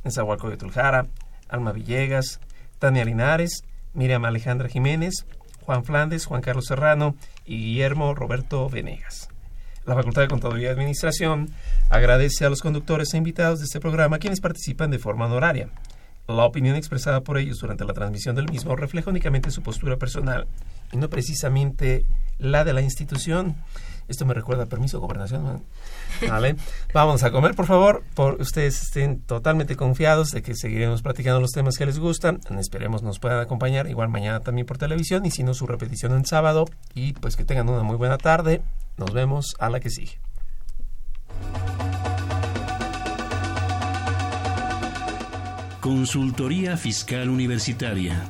[0.05, 1.05] en Zahualco de Tuljara,
[1.49, 2.39] Alma Villegas,
[2.79, 5.25] Tania Linares, Miriam Alejandra Jiménez,
[5.61, 9.29] Juan Flandes, Juan Carlos Serrano y Guillermo Roberto Venegas.
[9.85, 11.49] La Facultad de Contaduría y Administración
[11.89, 15.69] agradece a los conductores e invitados de este programa quienes participan de forma honoraria.
[16.27, 20.47] La opinión expresada por ellos durante la transmisión del mismo refleja únicamente su postura personal
[20.91, 22.05] y no precisamente
[22.37, 23.55] la de la institución.
[24.09, 25.63] Esto me recuerda permiso, gobernación.
[26.27, 26.55] Vale.
[26.93, 28.03] Vamos a comer, por favor.
[28.15, 32.41] Por ustedes estén totalmente confiados de que seguiremos platicando los temas que les gustan.
[32.59, 36.25] Esperemos nos puedan acompañar igual mañana también por televisión y si no su repetición en
[36.25, 36.65] sábado.
[36.93, 38.61] Y pues que tengan una muy buena tarde.
[38.97, 40.19] Nos vemos a la que sigue.
[45.81, 48.29] Consultoría Fiscal Universitaria.